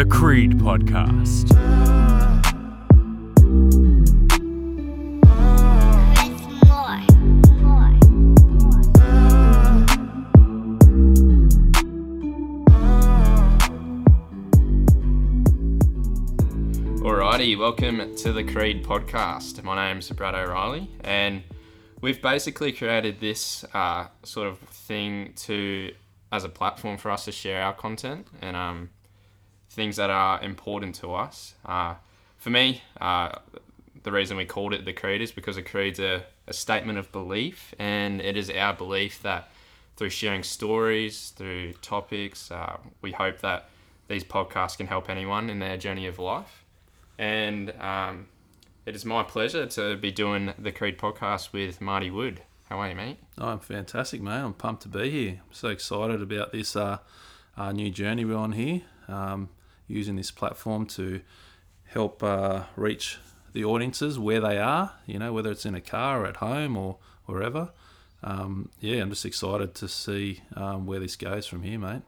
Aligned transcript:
The 0.00 0.06
Creed 0.06 0.52
Podcast. 0.52 1.44
Alrighty, 17.02 17.58
welcome 17.58 18.16
to 18.16 18.32
the 18.32 18.42
Creed 18.42 18.82
podcast. 18.82 19.62
My 19.62 19.92
name's 19.92 20.08
Brad 20.08 20.34
O'Reilly, 20.34 20.90
and 21.04 21.42
we've 22.00 22.22
basically 22.22 22.72
created 22.72 23.20
this 23.20 23.66
uh, 23.74 24.06
sort 24.22 24.48
of 24.48 24.60
thing 24.60 25.34
to 25.40 25.92
as 26.32 26.44
a 26.44 26.48
platform 26.48 26.96
for 26.96 27.10
us 27.10 27.26
to 27.26 27.32
share 27.32 27.60
our 27.60 27.74
content 27.74 28.26
and 28.40 28.56
um, 28.56 28.88
things 29.70 29.96
that 29.96 30.10
are 30.10 30.42
important 30.42 30.94
to 30.96 31.14
us. 31.14 31.54
Uh, 31.64 31.94
for 32.36 32.50
me, 32.50 32.82
uh, 33.00 33.38
the 34.02 34.12
reason 34.12 34.36
we 34.36 34.44
called 34.44 34.72
it 34.72 34.84
the 34.84 34.92
Creed 34.92 35.20
is 35.20 35.32
because 35.32 35.56
a 35.56 35.62
creed's 35.62 36.00
a, 36.00 36.24
a 36.46 36.52
statement 36.52 36.98
of 36.98 37.12
belief, 37.12 37.74
and 37.78 38.20
it 38.20 38.36
is 38.36 38.50
our 38.50 38.74
belief 38.74 39.22
that 39.22 39.50
through 39.96 40.10
sharing 40.10 40.42
stories, 40.42 41.30
through 41.36 41.74
topics, 41.74 42.50
uh, 42.50 42.78
we 43.02 43.12
hope 43.12 43.40
that 43.40 43.68
these 44.08 44.24
podcasts 44.24 44.76
can 44.76 44.86
help 44.86 45.08
anyone 45.08 45.50
in 45.50 45.58
their 45.58 45.76
journey 45.76 46.06
of 46.06 46.18
life. 46.18 46.64
And 47.18 47.70
um, 47.78 48.28
it 48.86 48.96
is 48.96 49.04
my 49.04 49.22
pleasure 49.22 49.66
to 49.66 49.96
be 49.96 50.10
doing 50.10 50.54
the 50.58 50.72
Creed 50.72 50.98
podcast 50.98 51.52
with 51.52 51.80
Marty 51.80 52.10
Wood. 52.10 52.42
How 52.70 52.80
are 52.80 52.88
you, 52.88 52.94
mate? 52.94 53.18
Oh, 53.36 53.48
I'm 53.48 53.58
fantastic, 53.58 54.22
mate. 54.22 54.40
I'm 54.40 54.54
pumped 54.54 54.82
to 54.82 54.88
be 54.88 55.10
here. 55.10 55.30
I'm 55.30 55.52
so 55.52 55.68
excited 55.68 56.22
about 56.22 56.52
this 56.52 56.74
uh, 56.76 56.98
uh, 57.56 57.72
new 57.72 57.90
journey 57.90 58.24
we're 58.24 58.36
on 58.36 58.52
here, 58.52 58.82
um, 59.06 59.50
using 59.90 60.16
this 60.16 60.30
platform 60.30 60.86
to 60.86 61.20
help 61.86 62.22
uh, 62.22 62.64
reach 62.76 63.18
the 63.52 63.64
audiences 63.64 64.18
where 64.18 64.40
they 64.40 64.58
are, 64.58 64.92
you 65.06 65.18
know, 65.18 65.32
whether 65.32 65.50
it's 65.50 65.66
in 65.66 65.74
a 65.74 65.80
car 65.80 66.22
or 66.22 66.26
at 66.26 66.36
home 66.36 66.76
or 66.76 66.98
wherever. 67.26 67.70
Um, 68.22 68.70
yeah, 68.80 69.02
I'm 69.02 69.10
just 69.10 69.24
excited 69.24 69.74
to 69.76 69.88
see 69.88 70.42
um, 70.54 70.86
where 70.86 71.00
this 71.00 71.16
goes 71.16 71.46
from 71.46 71.62
here, 71.62 71.78
mate. 71.78 72.02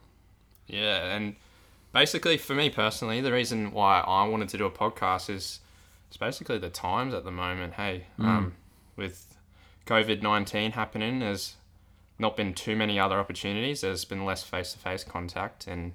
Yeah, 0.67 1.15
and 1.15 1.37
basically 1.93 2.37
for 2.37 2.55
me 2.55 2.71
personally, 2.71 3.21
the 3.21 3.33
reason 3.33 3.73
why 3.73 4.01
I 4.01 4.27
wanted 4.29 4.49
to 4.51 4.59
do 4.59 4.67
a 4.67 4.71
podcast 4.71 5.29
is 5.31 5.61
it's 6.09 6.17
basically 6.17 6.59
the 6.59 6.71
times 6.71 7.15
at 7.15 7.25
the 7.25 7.31
moment. 7.31 7.75
Hey, 7.75 8.07
um, 8.19 8.55
with 8.97 9.35
COVID 9.87 10.23
nineteen 10.23 10.73
happening, 10.73 11.21
there's 11.21 11.57
not 12.19 12.37
been 12.37 12.55
too 12.55 12.77
many 12.77 13.01
other 13.01 13.19
opportunities. 13.19 13.81
There's 13.81 14.05
been 14.05 14.25
less 14.25 14.43
face 14.43 14.73
to 14.75 14.79
face 14.79 15.03
contact, 15.03 15.67
and 15.67 15.95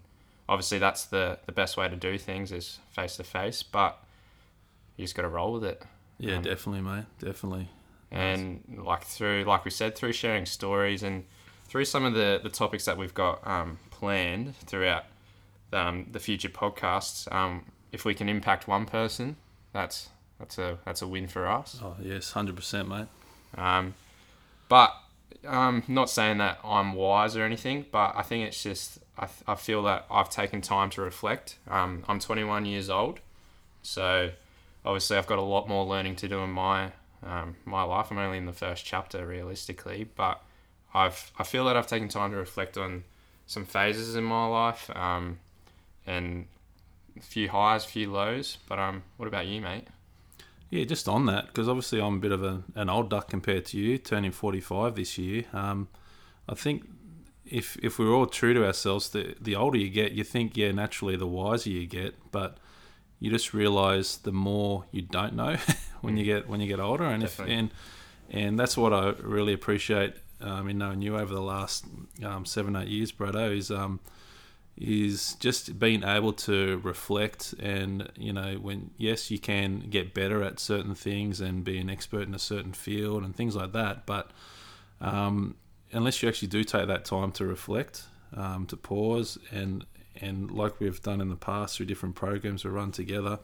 obviously 0.50 0.80
that's 0.80 1.06
the 1.06 1.40
the 1.46 1.52
best 1.52 1.78
way 1.78 1.88
to 1.90 1.96
do 1.96 2.18
things 2.18 2.52
is 2.52 2.80
face 2.92 3.18
to 3.18 3.24
face. 3.24 3.64
But 3.64 3.98
you 4.96 5.06
just 5.06 5.16
got 5.16 5.24
to 5.24 5.30
roll 5.30 5.54
with 5.54 5.64
it. 5.66 5.84
Yeah, 6.20 6.38
Um, 6.38 6.44
definitely, 6.44 6.82
mate. 6.82 7.06
Definitely. 7.20 7.70
and 8.12 8.64
like 8.84 9.04
through 9.04 9.44
like 9.46 9.66
we 9.66 9.72
said 9.72 9.96
through 9.96 10.14
sharing 10.14 10.46
stories 10.46 11.04
and 11.04 11.26
through 11.66 11.86
some 11.86 12.06
of 12.06 12.14
the 12.14 12.40
the 12.42 12.50
topics 12.50 12.86
that 12.86 12.98
we've 12.98 13.14
got 13.14 13.46
um, 13.46 13.78
planned 13.92 14.56
throughout 14.66 15.04
um, 15.74 16.08
the 16.12 16.20
future 16.20 16.48
podcasts 16.50 17.30
um, 17.34 17.66
if 17.92 18.06
we 18.06 18.14
can 18.14 18.30
impact 18.30 18.68
one 18.68 18.86
person 18.86 19.36
that's 19.74 20.08
that's 20.40 20.58
a 20.58 20.78
that's 20.86 21.02
a 21.02 21.08
win 21.08 21.28
for 21.28 21.46
us 21.48 21.80
Oh, 21.84 21.96
yes, 22.02 22.32
100%, 22.34 22.88
mate. 22.88 23.08
um, 23.62 23.94
but 24.70 24.94
um, 25.46 25.84
not 25.88 26.10
saying 26.10 26.38
that 26.38 26.60
I'm 26.64 26.94
wise 26.94 27.36
or 27.36 27.44
anything, 27.44 27.86
but 27.92 28.14
I 28.16 28.22
think 28.22 28.48
it's 28.48 28.62
just 28.64 29.00
I, 29.18 29.28
I 29.48 29.56
feel 29.56 29.84
that 29.84 30.06
I've 30.12 30.30
taken 30.30 30.62
time 30.62 30.90
to 30.92 31.02
reflect. 31.02 31.58
Um, 31.68 32.04
I'm 32.08 32.20
21 32.20 32.66
years 32.66 32.90
old, 32.90 33.20
so 33.82 34.32
obviously 34.86 35.18
I've 35.18 35.28
got 35.28 35.40
a 35.40 35.44
lot 35.44 35.68
more 35.68 35.86
learning 35.86 36.16
to 36.18 36.28
do 36.28 36.40
in 36.40 36.52
my 36.52 36.92
um, 37.24 37.56
my 37.66 37.84
life. 37.84 38.08
I'm 38.12 38.18
only 38.20 38.38
in 38.38 38.46
the 38.46 38.54
first 38.54 38.86
chapter 38.86 39.26
realistically, 39.26 40.08
but 40.16 40.42
I've 40.94 41.32
I 41.38 41.44
feel 41.44 41.66
that 41.66 41.76
I've 41.76 41.88
taken 41.88 42.08
time 42.08 42.32
to 42.32 42.38
reflect 42.38 42.78
on 42.78 43.04
some 43.48 43.66
phases 43.66 44.16
in 44.16 44.24
my 44.24 44.46
life 44.46 44.90
um, 44.96 45.40
and 46.06 46.46
a 47.18 47.22
few 47.22 47.50
highs, 47.50 47.86
a 47.86 47.88
few 47.88 48.12
lows. 48.12 48.58
But 48.68 48.78
um, 48.78 49.04
what 49.18 49.28
about 49.28 49.48
you, 49.48 49.62
mate? 49.62 49.88
Yeah, 50.70 50.84
just 50.84 51.08
on 51.08 51.26
that, 51.28 51.48
because 51.48 51.70
obviously 51.70 52.02
I'm 52.02 52.16
a 52.16 52.20
bit 52.20 52.34
of 52.34 52.44
a, 52.44 52.62
an 52.76 52.90
old 52.90 53.10
duck 53.10 53.30
compared 53.30 53.66
to 53.68 53.78
you, 53.78 53.98
turning 53.98 54.32
45 54.32 54.96
this 54.96 55.18
year. 55.18 55.46
Um, 55.54 55.88
I 56.50 56.56
think 56.56 56.84
if 57.50 57.78
if 57.84 58.00
we're 58.00 58.14
all 58.14 58.26
true 58.26 58.54
to 58.54 58.66
ourselves, 58.66 59.10
the 59.10 59.36
the 59.40 59.56
older 59.56 59.78
you 59.78 59.90
get, 59.90 60.12
you 60.12 60.24
think 60.24 60.58
yeah, 60.58 60.72
naturally 60.72 61.16
the 61.16 61.28
wiser 61.28 61.70
you 61.70 61.86
get, 61.88 62.16
but 62.32 62.58
you 63.20 63.32
just 63.32 63.54
realise 63.54 64.16
the 64.18 64.32
more 64.32 64.86
you 64.92 65.02
don't 65.02 65.34
know 65.34 65.58
when 66.02 66.18
you 66.18 66.26
get 66.26 66.48
when 66.48 66.60
you 66.62 66.68
get 66.68 66.80
older, 66.80 67.06
and 67.06 67.24
if 67.24 67.40
and 67.40 67.72
and 68.30 68.60
that's 68.60 68.78
what 68.78 68.94
I 68.94 69.10
really 69.22 69.54
appreciate 69.54 70.16
um, 70.42 70.70
in 70.70 70.78
knowing 70.78 71.02
you 71.02 71.18
over 71.18 71.34
the 71.34 71.42
last 71.42 71.86
um, 72.24 72.46
seven 72.46 72.76
eight 72.76 72.88
years, 72.88 73.12
Brado, 73.12 73.56
is 73.56 73.72
um, 73.72 74.00
is 74.78 75.34
just 75.40 75.80
being 75.80 76.04
able 76.04 76.32
to 76.32 76.80
reflect 76.84 77.54
and 77.60 78.12
you 78.16 78.32
know 78.32 78.56
when 78.62 78.92
yes 78.98 79.32
you 79.32 79.40
can 79.40 79.80
get 79.80 80.14
better 80.14 80.44
at 80.44 80.60
certain 80.60 80.94
things 80.94 81.42
and 81.42 81.64
be 81.64 81.80
an 81.80 81.90
expert 81.90 82.28
in 82.28 82.36
a 82.36 82.40
certain 82.40 82.74
field 82.74 83.24
and 83.24 83.36
things 83.36 83.56
like 83.56 83.72
that 83.72 84.06
but 84.06 84.30
um, 85.02 85.56
unless 85.92 86.22
you 86.22 86.30
actually 86.30 86.48
do 86.48 86.64
take 86.64 86.88
that 86.88 87.06
time 87.06 87.32
to 87.32 87.46
reflect 87.46 88.04
um, 88.36 88.66
to 88.66 88.76
pause 88.76 89.38
and 89.52 89.86
and 90.20 90.52
like 90.52 90.80
we've 90.80 91.02
done 91.02 91.22
in 91.22 91.30
the 91.30 91.36
past 91.36 91.78
through 91.78 91.86
different 91.86 92.16
programs 92.16 92.64
we 92.64 92.72
run 92.72 92.92
together 92.92 93.40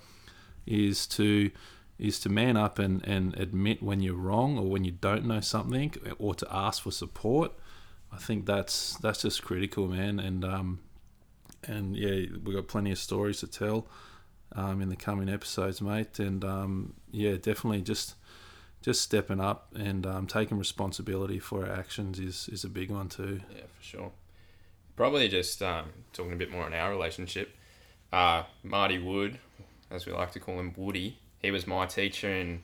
is 0.66 1.08
to 1.08 1.52
is 2.00 2.20
to 2.20 2.28
man 2.28 2.58
up 2.58 2.80
and, 2.80 3.06
and 3.06 3.36
admit 3.36 3.82
when 3.84 4.02
you're 4.02 4.16
wrong 4.16 4.58
or 4.58 4.66
when 4.66 4.84
you 4.84 4.92
don't 4.92 5.26
know 5.26 5.40
something 5.40 5.94
or 6.18 6.34
to 6.34 6.48
ask 6.52 6.84
for 6.84 6.92
support 6.92 7.54
I 8.12 8.18
think 8.18 8.46
that's 8.46 8.98
that's 8.98 9.22
just 9.22 9.44
critical 9.44 9.88
man 9.88 10.20
and 10.20 10.44
um, 10.44 10.80
and 11.68 11.96
yeah, 11.96 12.28
we've 12.44 12.56
got 12.56 12.68
plenty 12.68 12.92
of 12.92 12.98
stories 12.98 13.40
to 13.40 13.48
tell 13.48 13.88
um, 14.56 14.82
in 14.82 14.90
the 14.90 14.96
coming 14.96 15.30
episodes, 15.30 15.82
mate. 15.82 16.20
And 16.20 16.44
um, 16.44 16.94
yeah, 17.12 17.34
definitely 17.34 17.82
just 17.82 18.16
just 18.84 19.02
stepping 19.02 19.40
up 19.40 19.70
and 19.76 20.06
um, 20.06 20.28
taking 20.28 20.60
responsibility 20.60 21.40
for 21.40 21.66
our 21.66 21.72
actions 21.74 22.20
is, 22.20 22.48
is 22.50 22.64
a 22.64 22.70
big 22.70 22.92
one 22.92 23.10
too. 23.10 23.42
Yeah, 23.56 23.62
for 23.76 23.84
sure. 23.84 24.12
Probably 24.96 25.28
just 25.30 25.64
um, 25.64 25.86
talking 26.12 26.34
a 26.34 26.36
bit 26.36 26.52
more 26.52 26.64
on 26.66 26.74
our 26.74 26.92
relationship. 26.92 27.56
Uh, 28.12 28.44
Marty 28.62 29.00
Wood, 29.00 29.40
as 29.90 30.06
we 30.06 30.12
like 30.12 30.32
to 30.34 30.40
call 30.40 30.60
him, 30.60 30.74
Woody. 30.78 31.18
He 31.42 31.50
was 31.50 31.66
my 31.66 31.88
teacher 31.88 32.30
and 32.30 32.62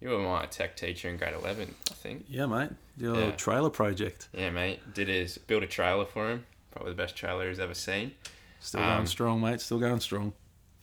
You 0.00 0.10
were 0.10 0.18
my 0.18 0.46
tech 0.46 0.76
teacher 0.76 1.08
in 1.08 1.16
grade 1.16 1.34
eleven, 1.34 1.74
I 1.90 1.94
think. 1.94 2.24
Yeah, 2.28 2.46
mate. 2.46 2.70
Your 2.98 3.16
Yeah. 3.16 3.30
trailer 3.32 3.70
project 3.70 4.28
Yeah, 4.32 4.50
mate. 4.50 4.80
Did 4.94 5.08
his 5.08 5.38
build 5.38 5.62
a 5.62 5.66
trailer 5.66 6.04
for 6.06 6.30
him. 6.30 6.44
Probably 6.72 6.92
the 6.92 6.96
best 6.96 7.16
trailer 7.16 7.48
he's 7.48 7.58
ever 7.60 7.74
seen. 7.74 8.12
still 8.60 8.80
Um, 8.80 8.88
going 8.96 9.06
strong, 9.06 9.40
mate. 9.40 9.60
Still 9.60 9.78
going 9.78 10.00
strong. 10.00 10.32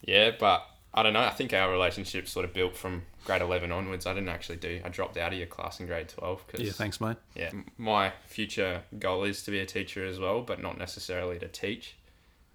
Yeah, 0.01 0.31
but 0.39 0.67
I 0.93 1.03
don't 1.03 1.13
know. 1.13 1.19
I 1.21 1.29
think 1.29 1.53
our 1.53 1.69
relationship 1.71 2.27
sort 2.27 2.43
of 2.45 2.53
built 2.53 2.75
from 2.75 3.03
grade 3.25 3.41
eleven 3.41 3.71
onwards. 3.71 4.05
I 4.07 4.13
didn't 4.13 4.29
actually 4.29 4.55
do. 4.57 4.81
I 4.83 4.89
dropped 4.89 5.17
out 5.17 5.31
of 5.33 5.37
your 5.37 5.47
class 5.47 5.79
in 5.79 5.85
grade 5.85 6.09
twelve 6.09 6.43
because 6.47 6.65
Yeah, 6.65 6.71
thanks, 6.71 6.99
mate. 6.99 7.17
yeah, 7.35 7.51
my 7.77 8.13
future 8.25 8.81
goal 8.97 9.23
is 9.23 9.43
to 9.43 9.51
be 9.51 9.59
a 9.59 9.65
teacher 9.65 10.05
as 10.05 10.17
well, 10.19 10.41
but 10.41 10.61
not 10.61 10.77
necessarily 10.77 11.37
to 11.39 11.47
teach. 11.47 11.95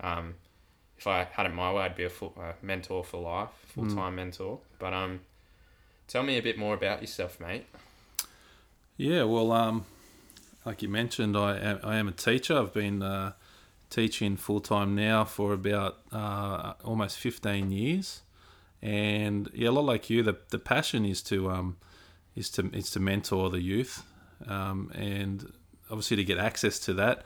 Um, 0.01 0.35
if 0.99 1.07
I 1.07 1.25
had 1.33 1.47
it 1.47 1.55
my 1.55 1.73
way, 1.73 1.83
I'd 1.83 1.95
be 1.97 2.05
a 2.05 2.11
full, 2.11 2.35
uh, 2.41 2.53
mentor 2.63 3.05
for 3.05 3.21
life, 3.21 3.51
full 3.75 3.89
time 3.89 4.17
mentor. 4.17 4.59
But 4.79 4.93
um, 4.93 5.21
tell 6.09 6.23
me 6.23 6.37
a 6.39 6.43
bit 6.43 6.59
more 6.59 6.75
about 6.75 7.01
yourself, 7.01 7.39
mate. 7.41 7.67
Yeah, 8.97 9.25
well, 9.25 9.53
um, 9.53 9.85
like 10.65 10.83
you 10.83 10.89
mentioned, 10.89 11.37
I 11.37 11.59
am, 11.59 11.81
I 11.83 11.97
am 11.97 12.09
a 12.09 12.13
teacher. 12.13 12.59
I've 12.59 12.73
been 12.73 13.03
uh, 13.03 13.33
teaching 13.93 14.37
full 14.37 14.61
time 14.61 14.95
now 14.95 15.25
for 15.25 15.53
about 15.53 15.99
uh, 16.11 16.73
almost 16.85 17.19
15 17.19 17.71
years, 17.71 18.23
and 18.81 19.51
yeah, 19.55 19.69
a 19.69 19.71
lot 19.71 19.85
like 19.85 20.11
you, 20.11 20.23
the, 20.23 20.37
the 20.51 20.59
passion 20.59 21.05
is 21.05 21.23
to 21.23 21.51
um, 21.51 21.77
is 22.35 22.51
to 22.51 22.69
is 22.73 22.91
to 22.91 23.01
mentor 23.01 23.51
the 23.51 23.61
youth, 23.61 24.03
um, 24.49 24.91
and 24.95 25.53
obviously 25.91 26.17
to 26.17 26.25
get 26.25 26.39
access 26.39 26.79
to 26.81 26.95
that. 26.95 27.25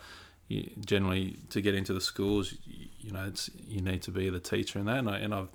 You, 0.49 0.71
generally, 0.79 1.39
to 1.51 1.61
get 1.61 1.75
into 1.75 1.93
the 1.93 2.01
schools, 2.01 2.55
you, 2.65 2.89
you 3.01 3.13
know, 3.13 3.25
it's 3.27 3.49
you 3.67 3.81
need 3.81 4.03
to 4.03 4.11
be 4.11 4.29
the 4.29 4.41
teacher 4.41 4.79
in 4.79 4.85
that, 4.87 4.99
and, 4.99 5.09
I, 5.09 5.19
and 5.19 5.35
I've 5.35 5.49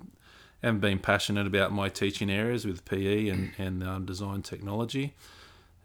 haven't 0.62 0.80
been 0.80 0.98
passionate 0.98 1.46
about 1.46 1.72
my 1.72 1.88
teaching 1.88 2.30
areas 2.30 2.64
with 2.64 2.84
PE 2.84 3.28
and 3.28 3.52
and 3.58 3.82
um, 3.82 4.06
design 4.06 4.42
technology 4.42 5.14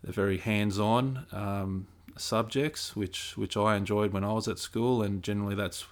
they're 0.03 0.13
very 0.13 0.37
hands-on 0.37 1.25
um, 1.31 1.87
subjects, 2.19 2.95
which 2.95 3.37
which 3.37 3.55
I 3.57 3.75
enjoyed 3.75 4.13
when 4.13 4.23
I 4.23 4.33
was 4.33 4.47
at 4.47 4.59
school, 4.59 5.01
and 5.01 5.23
generally 5.23 5.55
that's 5.55 5.85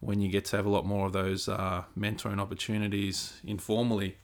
when 0.00 0.20
you 0.20 0.28
get 0.28 0.44
to 0.46 0.56
have 0.56 0.66
a 0.66 0.70
lot 0.70 0.84
more 0.84 1.06
of 1.06 1.12
those 1.12 1.48
uh, 1.48 1.84
mentoring 1.98 2.40
opportunities 2.40 3.40
informally 3.44 4.16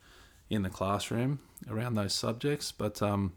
in 0.50 0.62
the 0.62 0.68
classroom 0.68 1.40
around 1.70 1.94
those 1.94 2.12
subjects. 2.12 2.72
But 2.72 3.00
um, 3.00 3.32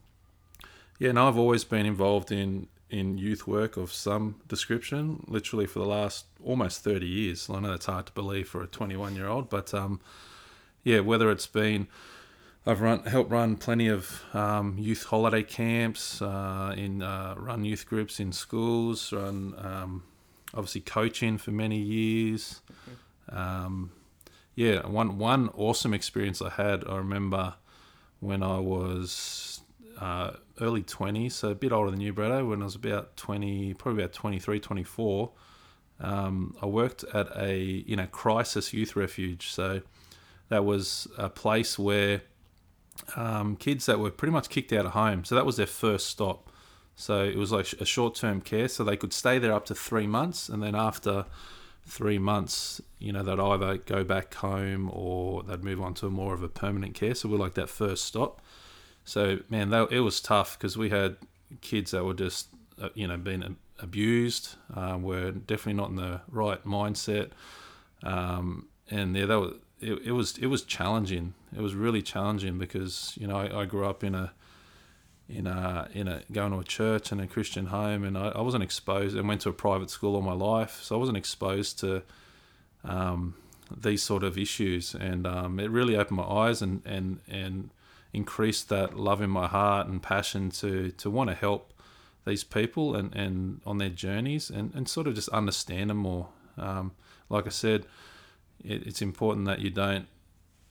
yeah, 1.00 1.12
no, 1.12 1.28
I've 1.28 1.38
always 1.38 1.64
been 1.64 1.86
involved 1.86 2.32
in 2.32 2.68
in 2.90 3.18
youth 3.18 3.48
work 3.48 3.76
of 3.76 3.92
some 3.92 4.36
description, 4.48 5.24
literally 5.28 5.66
for 5.66 5.80
the 5.80 5.86
last 5.86 6.26
almost 6.44 6.84
30 6.84 7.08
years. 7.08 7.50
I 7.50 7.60
know 7.60 7.72
that's 7.72 7.88
hard 7.88 8.06
to 8.06 8.12
believe 8.12 8.48
for 8.48 8.62
a 8.62 8.68
21 8.68 9.16
year 9.16 9.28
old, 9.28 9.50
but 9.50 9.74
um, 9.74 10.00
yeah, 10.84 11.00
whether 11.00 11.32
it's 11.32 11.48
been 11.48 11.88
I've 12.66 12.80
run 12.80 13.04
helped 13.04 13.30
run 13.30 13.58
plenty 13.58 13.90
of 13.90 14.24
um, 14.34 14.78
youth 14.78 15.04
holiday 15.04 15.44
camps, 15.44 16.22
uh, 16.22 16.74
in 16.78 17.02
uh, 17.02 17.36
run 17.38 17.66
youth 17.66 17.86
groups 17.86 18.22
in 18.22 18.32
schools, 18.32 19.12
run 19.12 19.54
um, 19.58 20.04
obviously 20.54 20.82
coaching 20.82 21.38
for 21.38 21.52
many 21.52 21.78
years. 21.78 22.62
Um, 23.30 23.92
yeah, 24.56 24.88
one 24.88 25.18
one 25.18 25.50
awesome 25.56 25.94
experience 25.94 26.42
I 26.42 26.52
had. 26.52 26.88
I 26.88 26.98
remember 26.98 27.56
when 28.22 28.42
I 28.42 28.60
was 28.60 29.60
uh, 30.00 30.32
early 30.62 30.84
20s, 30.84 31.34
so 31.34 31.50
a 31.50 31.56
bit 31.56 31.74
older 31.74 31.92
than 31.92 32.00
you, 32.00 32.14
Bretto, 32.14 32.48
when 32.48 32.62
I 32.62 32.66
was 32.66 32.76
about 32.76 33.18
20, 33.18 33.74
probably 33.74 34.04
about 34.04 34.14
23, 34.14 34.62
24. 34.62 35.32
Um, 36.00 36.56
I 36.62 36.66
worked 36.66 37.04
at 37.14 37.28
a 37.36 37.58
you 37.60 37.98
know 37.98 38.08
crisis 38.08 38.72
youth 38.72 38.96
refuge, 38.96 39.50
so 39.50 39.82
that 40.48 40.64
was 40.64 41.10
a 41.18 41.30
place 41.30 41.78
where 41.78 42.22
um, 43.16 43.56
kids 43.56 43.86
that 43.86 44.00
were 44.00 44.12
pretty 44.12 44.32
much 44.32 44.50
kicked 44.50 44.74
out 44.74 44.86
of 44.86 44.92
home. 44.92 45.24
So 45.24 45.36
that 45.36 45.46
was 45.46 45.58
their 45.58 45.68
first 45.68 46.08
stop. 46.08 46.50
So 46.96 47.24
it 47.24 47.38
was 47.38 47.52
like 47.52 47.74
a 47.74 47.86
short 47.86 48.16
term 48.16 48.42
care, 48.42 48.68
so 48.68 48.84
they 48.84 48.98
could 48.98 49.14
stay 49.14 49.40
there 49.40 49.54
up 49.54 49.66
to 49.66 49.76
three 49.76 50.08
months, 50.08 50.48
and 50.50 50.62
then 50.62 50.76
after 50.76 51.26
three 51.86 52.20
months, 52.20 52.82
you 53.00 53.12
know, 53.12 53.24
they'd 53.24 53.40
either 53.40 53.78
go 53.78 54.04
back 54.04 54.34
home 54.36 54.90
or 54.94 55.44
they'd 55.44 55.64
move 55.64 55.82
on 55.82 55.94
to 55.96 56.10
more 56.10 56.34
of 56.34 56.44
a 56.44 56.48
permanent 56.48 56.94
care. 56.94 57.16
So 57.16 57.28
we're 57.28 57.38
like 57.38 57.56
that 57.56 57.70
first 57.70 58.06
stop. 58.06 58.42
So 59.06 59.40
man, 59.50 59.70
that, 59.72 59.92
it 59.92 60.00
was 60.00 60.22
tough 60.22 60.58
because 60.58 60.78
we 60.78 60.90
had 60.90 61.18
kids 61.62 61.92
that 61.92 62.06
were 62.06 62.14
just, 62.14 62.48
uh, 62.82 62.90
you 62.94 63.08
know, 63.08 63.18
being 63.18 63.58
abused, 63.80 64.56
um, 64.76 65.04
were 65.04 65.32
definitely 65.32 65.74
not 65.74 65.90
in 65.90 65.96
the 65.96 66.22
right 66.30 66.64
mindset, 66.64 67.32
um, 68.04 68.68
and 68.90 69.16
yeah, 69.16 69.26
that 69.26 69.40
was 69.40 69.54
it, 69.82 69.94
it 70.06 70.12
was 70.12 70.38
it 70.38 70.48
was 70.48 70.64
challenging. 70.64 71.34
It 71.56 71.62
was 71.62 71.76
really 71.76 72.02
challenging 72.02 72.58
because 72.58 73.16
you 73.20 73.28
know 73.28 73.38
I, 73.38 73.62
I 73.62 73.66
grew 73.66 73.86
up 73.86 74.04
in 74.04 74.16
a 74.16 74.34
in 75.30 75.48
a 75.48 75.88
in 75.94 76.08
a 76.08 76.22
going 76.32 76.52
to 76.52 76.60
a 76.60 76.64
church 76.64 77.12
and 77.12 77.22
a 77.22 77.28
Christian 77.28 77.68
home, 77.68 78.04
and 78.04 78.18
I, 78.18 78.30
I 78.30 78.42
wasn't 78.42 78.64
exposed 78.64 79.16
and 79.16 79.28
went 79.28 79.42
to 79.42 79.50
a 79.50 79.54
private 79.54 79.90
school 79.90 80.16
all 80.16 80.22
my 80.22 80.34
life, 80.34 80.82
so 80.84 80.96
I 80.96 81.00
wasn't 81.00 81.18
exposed 81.18 81.80
to 81.80 82.04
um, 82.84 83.36
these 83.76 84.04
sort 84.04 84.24
of 84.24 84.38
issues, 84.38 84.94
and 84.94 85.26
um, 85.26 85.60
it 85.60 85.70
really 85.70 85.96
opened 85.96 86.18
my 86.18 86.24
eyes 86.24 86.62
and 86.62 86.82
and 86.86 87.20
and 87.30 87.70
increased 88.12 88.70
that 88.70 88.96
love 88.96 89.22
in 89.22 89.30
my 89.30 89.48
heart 89.48 89.88
and 89.88 90.02
passion 90.02 90.50
to 90.52 90.92
to 90.92 91.10
want 91.10 91.30
to 91.30 91.36
help 91.36 91.74
these 92.26 92.44
people 92.44 92.96
and, 92.96 93.14
and 93.16 93.60
on 93.66 93.78
their 93.80 93.90
journeys 93.90 94.50
and, 94.50 94.74
and 94.74 94.88
sort 94.88 95.08
of 95.08 95.16
just 95.16 95.30
understand 95.30 95.90
them 95.90 95.98
more. 95.98 96.30
Um, 96.58 96.94
like 97.30 97.48
I 97.48 97.50
said, 97.50 97.86
it, 98.64 98.88
it's 98.88 99.02
important 99.02 99.46
that 99.48 99.60
you 99.60 99.70
don't 99.70 100.08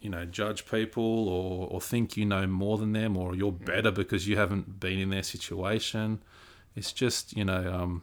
you 0.02 0.10
know 0.10 0.24
judge 0.26 0.66
people 0.66 1.28
or, 1.28 1.68
or 1.68 1.80
think 1.80 2.16
you 2.16 2.26
know 2.26 2.46
more 2.46 2.76
than 2.76 2.92
them 2.92 3.16
or 3.16 3.34
you're 3.34 3.52
better 3.52 3.90
because 3.90 4.28
you 4.28 4.36
haven't 4.36 4.78
been 4.80 4.98
in 4.98 5.10
their 5.10 5.22
situation. 5.22 6.22
It's 6.76 6.92
just 6.92 7.36
you 7.36 7.44
know 7.44 7.72
um, 7.72 8.02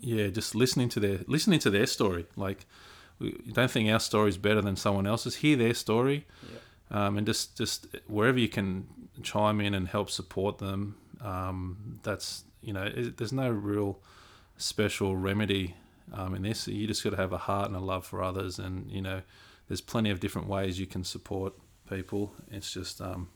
yeah 0.00 0.28
just 0.28 0.54
listening 0.54 0.88
to 0.90 1.00
their 1.00 1.18
listening 1.26 1.58
to 1.60 1.70
their 1.70 1.86
story. 1.86 2.26
Like 2.36 2.66
we 3.18 3.32
don't 3.52 3.70
think 3.70 3.90
our 3.90 4.00
story 4.00 4.28
is 4.30 4.38
better 4.38 4.60
than 4.62 4.76
someone 4.76 5.06
else's. 5.06 5.36
Hear 5.36 5.56
their 5.56 5.74
story 5.74 6.26
Yeah. 6.90 7.06
um, 7.06 7.18
and 7.18 7.26
just 7.26 7.56
just 7.56 7.86
wherever 8.06 8.38
you 8.38 8.48
can 8.48 8.86
chime 9.22 9.60
in 9.60 9.74
and 9.74 9.88
help 9.88 10.10
support 10.10 10.58
them 10.58 10.96
um, 11.20 11.98
that's 12.02 12.44
you 12.62 12.72
know 12.72 12.84
it, 12.84 13.16
there's 13.18 13.32
no 13.32 13.50
real 13.50 13.98
special 14.56 15.16
remedy 15.16 15.74
um, 16.12 16.34
in 16.34 16.42
this. 16.42 16.66
You 16.68 16.86
just 16.86 17.02
got 17.04 17.10
to 17.10 17.16
have 17.16 17.32
a 17.32 17.38
heart 17.38 17.66
and 17.68 17.76
a 17.76 17.80
love 17.80 18.04
for 18.06 18.22
others 18.22 18.58
and 18.58 18.90
you 18.90 19.00
know 19.02 19.22
there's 19.72 19.80
plenty 19.80 20.10
of 20.10 20.20
different 20.20 20.48
ways 20.48 20.78
you 20.78 20.86
can 20.86 21.02
support 21.02 21.54
people 21.88 22.30
it's 22.50 22.70
just 22.70 23.00
um, 23.00 23.26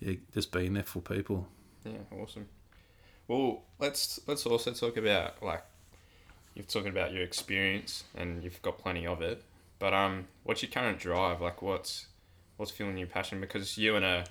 yeah, 0.00 0.14
just 0.34 0.50
being 0.50 0.72
there 0.74 0.82
for 0.82 1.00
people 1.00 1.46
Yeah, 1.84 1.92
awesome. 2.20 2.48
Well, 3.28 3.62
let's 3.78 4.18
let's 4.26 4.44
also 4.46 4.72
talk 4.72 4.96
about 4.96 5.40
like 5.44 5.62
you're 6.56 6.64
talking 6.64 6.88
about 6.90 7.12
your 7.12 7.22
experience 7.22 8.02
and 8.16 8.42
you've 8.42 8.60
got 8.62 8.78
plenty 8.78 9.06
of 9.06 9.22
it. 9.22 9.44
But 9.78 9.94
um, 9.94 10.26
what's 10.42 10.60
your 10.62 10.72
current 10.72 10.98
drive? 10.98 11.40
Like, 11.40 11.62
what's 11.62 12.06
what's 12.56 12.72
fueling 12.72 12.98
your 12.98 13.06
passion? 13.06 13.40
Because 13.40 13.78
you 13.78 13.94
and 13.94 14.04
a 14.04 14.24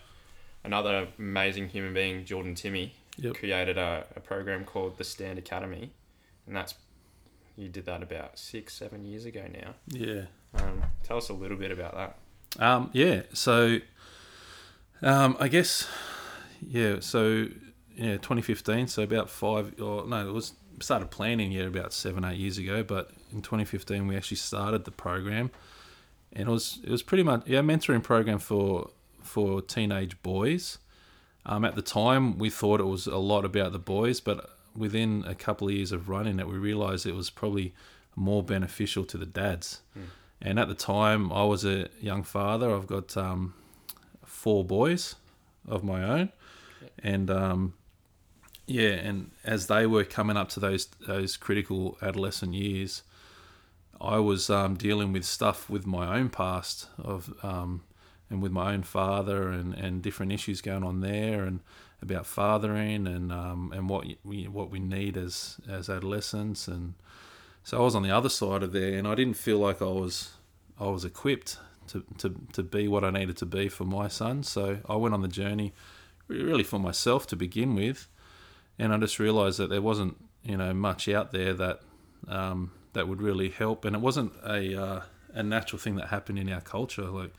another 0.65 1.07
amazing 1.17 1.69
human 1.69 1.93
being, 1.93 2.25
Jordan 2.25 2.53
Timmy, 2.55 2.95
Yep. 3.17 3.35
created 3.35 3.77
a, 3.77 4.05
a 4.17 4.19
program 4.19 4.65
called 4.65 4.97
the 4.97 5.05
Stand 5.05 5.39
Academy, 5.39 5.91
and 6.45 6.53
that's 6.53 6.75
you 7.55 7.69
did 7.69 7.85
that 7.85 8.03
about 8.03 8.37
six 8.37 8.73
seven 8.73 9.05
years 9.05 9.23
ago 9.23 9.45
now. 9.53 9.75
yeah 9.87 10.25
Um, 10.53 10.83
tell 11.03 11.17
us 11.17 11.29
a 11.29 11.33
little 11.33 11.57
bit 11.57 11.71
about 11.71 11.95
that. 11.95 12.17
Um, 12.63 12.89
yeah, 12.93 13.21
so 13.33 13.79
um, 15.01 15.37
I 15.39 15.47
guess 15.47 15.87
yeah, 16.61 16.97
so 16.99 17.47
yeah, 17.95 18.13
2015. 18.13 18.87
So 18.87 19.03
about 19.03 19.29
five 19.29 19.79
or 19.81 20.05
no, 20.05 20.27
it 20.27 20.33
was 20.33 20.53
started 20.81 21.11
planning 21.11 21.51
yeah 21.51 21.63
about 21.63 21.93
seven 21.93 22.23
eight 22.25 22.37
years 22.37 22.57
ago. 22.57 22.83
But 22.83 23.11
in 23.31 23.41
2015 23.41 24.07
we 24.07 24.15
actually 24.15 24.37
started 24.37 24.85
the 24.85 24.91
program, 24.91 25.51
and 26.33 26.47
it 26.47 26.51
was 26.51 26.79
it 26.83 26.89
was 26.89 27.03
pretty 27.03 27.23
much 27.23 27.43
yeah 27.45 27.59
a 27.59 27.63
mentoring 27.63 28.03
program 28.03 28.39
for 28.39 28.89
for 29.21 29.61
teenage 29.61 30.21
boys. 30.23 30.79
Um, 31.45 31.65
at 31.65 31.75
the 31.75 31.81
time 31.81 32.37
we 32.37 32.49
thought 32.49 32.79
it 32.79 32.85
was 32.85 33.07
a 33.07 33.17
lot 33.17 33.45
about 33.45 33.71
the 33.71 33.79
boys, 33.79 34.19
but 34.19 34.49
within 34.75 35.23
a 35.25 35.33
couple 35.33 35.67
of 35.67 35.73
years 35.73 35.91
of 35.91 36.09
running 36.09 36.39
it, 36.39 36.47
we 36.47 36.57
realised 36.57 37.05
it 37.05 37.15
was 37.15 37.29
probably 37.29 37.73
more 38.15 38.43
beneficial 38.43 39.05
to 39.05 39.17
the 39.17 39.25
dads. 39.25 39.81
And 40.41 40.59
at 40.59 40.67
the 40.67 40.75
time, 40.75 41.31
I 41.33 41.43
was 41.43 41.65
a 41.65 41.89
young 41.99 42.23
father. 42.23 42.73
I've 42.73 42.87
got 42.87 43.15
um, 43.17 43.53
four 44.25 44.63
boys 44.63 45.15
of 45.67 45.83
my 45.83 46.03
own, 46.03 46.31
and 47.03 47.29
um, 47.29 47.73
yeah, 48.65 48.91
and 48.91 49.31
as 49.43 49.67
they 49.67 49.85
were 49.85 50.05
coming 50.05 50.37
up 50.37 50.49
to 50.49 50.59
those 50.59 50.85
those 51.05 51.35
critical 51.35 51.97
adolescent 52.01 52.53
years, 52.53 53.03
I 53.99 54.19
was 54.19 54.49
um, 54.49 54.75
dealing 54.75 55.11
with 55.11 55.25
stuff 55.25 55.69
with 55.69 55.85
my 55.85 56.17
own 56.17 56.29
past 56.29 56.87
of 56.97 57.33
um, 57.43 57.83
and 58.29 58.41
with 58.41 58.51
my 58.51 58.73
own 58.73 58.83
father 58.83 59.49
and, 59.49 59.73
and 59.73 60.01
different 60.01 60.31
issues 60.31 60.61
going 60.61 60.83
on 60.83 61.01
there 61.01 61.43
and 61.43 61.59
about 62.01 62.25
fathering 62.25 63.07
and 63.07 63.31
um, 63.31 63.73
and 63.75 63.89
what 63.89 64.05
we 64.23 64.47
what 64.47 64.69
we 64.69 64.79
need 64.79 65.17
as 65.17 65.57
as 65.67 65.89
adolescents 65.89 66.67
and 66.67 66.93
so 67.69 67.79
I 67.79 67.81
was 67.83 67.93
on 67.93 68.01
the 68.01 68.09
other 68.09 68.29
side 68.29 68.63
of 68.63 68.71
there 68.71 68.97
and 68.97 69.07
I 69.07 69.13
didn't 69.13 69.35
feel 69.35 69.59
like 69.59 69.79
I 69.79 69.85
was 69.85 70.31
I 70.79 70.87
was 70.87 71.05
equipped 71.05 71.59
to, 71.89 72.03
to, 72.17 72.35
to 72.53 72.63
be 72.63 72.87
what 72.87 73.03
I 73.03 73.11
needed 73.11 73.37
to 73.37 73.45
be 73.45 73.69
for 73.69 73.83
my 73.83 74.07
son. 74.07 74.41
So 74.41 74.79
I 74.89 74.95
went 74.95 75.13
on 75.13 75.21
the 75.21 75.27
journey 75.27 75.73
really 76.27 76.63
for 76.63 76.79
myself 76.79 77.27
to 77.27 77.35
begin 77.35 77.75
with 77.75 78.07
and 78.79 78.91
I 78.91 78.97
just 78.97 79.19
realized 79.19 79.59
that 79.59 79.69
there 79.69 79.83
wasn't 79.83 80.17
you 80.43 80.57
know 80.57 80.73
much 80.73 81.07
out 81.07 81.31
there 81.31 81.53
that 81.53 81.81
um, 82.27 82.71
that 82.93 83.07
would 83.07 83.21
really 83.21 83.49
help. 83.49 83.85
And 83.85 83.95
it 83.95 84.01
wasn't 84.01 84.33
a 84.43 84.81
uh, 84.81 85.01
a 85.35 85.43
natural 85.43 85.77
thing 85.77 85.95
that 85.97 86.07
happened 86.07 86.39
in 86.39 86.51
our 86.51 86.61
culture 86.61 87.03
like 87.03 87.33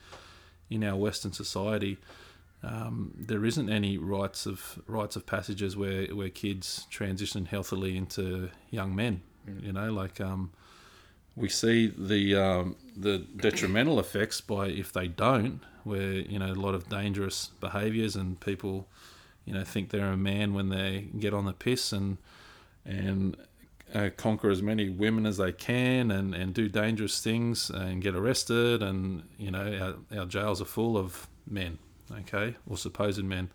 in 0.69 0.81
our 0.85 0.95
Western 0.95 1.33
society. 1.33 1.97
Um, 2.63 3.11
there 3.17 3.43
isn't 3.43 3.69
any 3.69 3.97
rites 3.97 4.45
of 4.45 4.81
rites 4.87 5.17
of 5.17 5.25
passages 5.25 5.75
where, 5.75 6.05
where 6.15 6.29
kids 6.29 6.87
transition 6.89 7.47
healthily 7.47 7.97
into 7.97 8.49
young 8.69 8.95
men. 8.95 9.23
You 9.47 9.73
know, 9.73 9.91
like 9.91 10.21
um, 10.21 10.51
we 11.35 11.49
see 11.49 11.87
the 11.87 12.35
um, 12.35 12.75
the 12.95 13.19
detrimental 13.19 13.99
effects 13.99 14.41
by 14.41 14.67
if 14.67 14.93
they 14.93 15.07
don't, 15.07 15.61
where 15.83 16.13
you 16.13 16.39
know 16.39 16.51
a 16.51 16.55
lot 16.55 16.75
of 16.75 16.89
dangerous 16.89 17.51
behaviours 17.59 18.15
and 18.15 18.39
people, 18.39 18.87
you 19.45 19.53
know, 19.53 19.63
think 19.63 19.89
they're 19.89 20.11
a 20.11 20.17
man 20.17 20.53
when 20.53 20.69
they 20.69 21.07
get 21.19 21.33
on 21.33 21.45
the 21.45 21.53
piss 21.53 21.91
and 21.91 22.17
and 22.85 23.37
uh, 23.93 24.09
conquer 24.15 24.49
as 24.49 24.61
many 24.61 24.89
women 24.89 25.25
as 25.25 25.37
they 25.37 25.51
can 25.51 26.11
and, 26.11 26.33
and 26.33 26.53
do 26.53 26.69
dangerous 26.69 27.21
things 27.21 27.69
and 27.69 28.01
get 28.01 28.15
arrested 28.15 28.81
and 28.81 29.23
you 29.37 29.51
know 29.51 29.97
our, 30.11 30.19
our 30.19 30.25
jails 30.25 30.61
are 30.61 30.65
full 30.65 30.97
of 30.97 31.27
men 31.47 31.77
okay 32.11 32.55
or 32.67 32.77
supposed 32.77 33.23
men. 33.23 33.49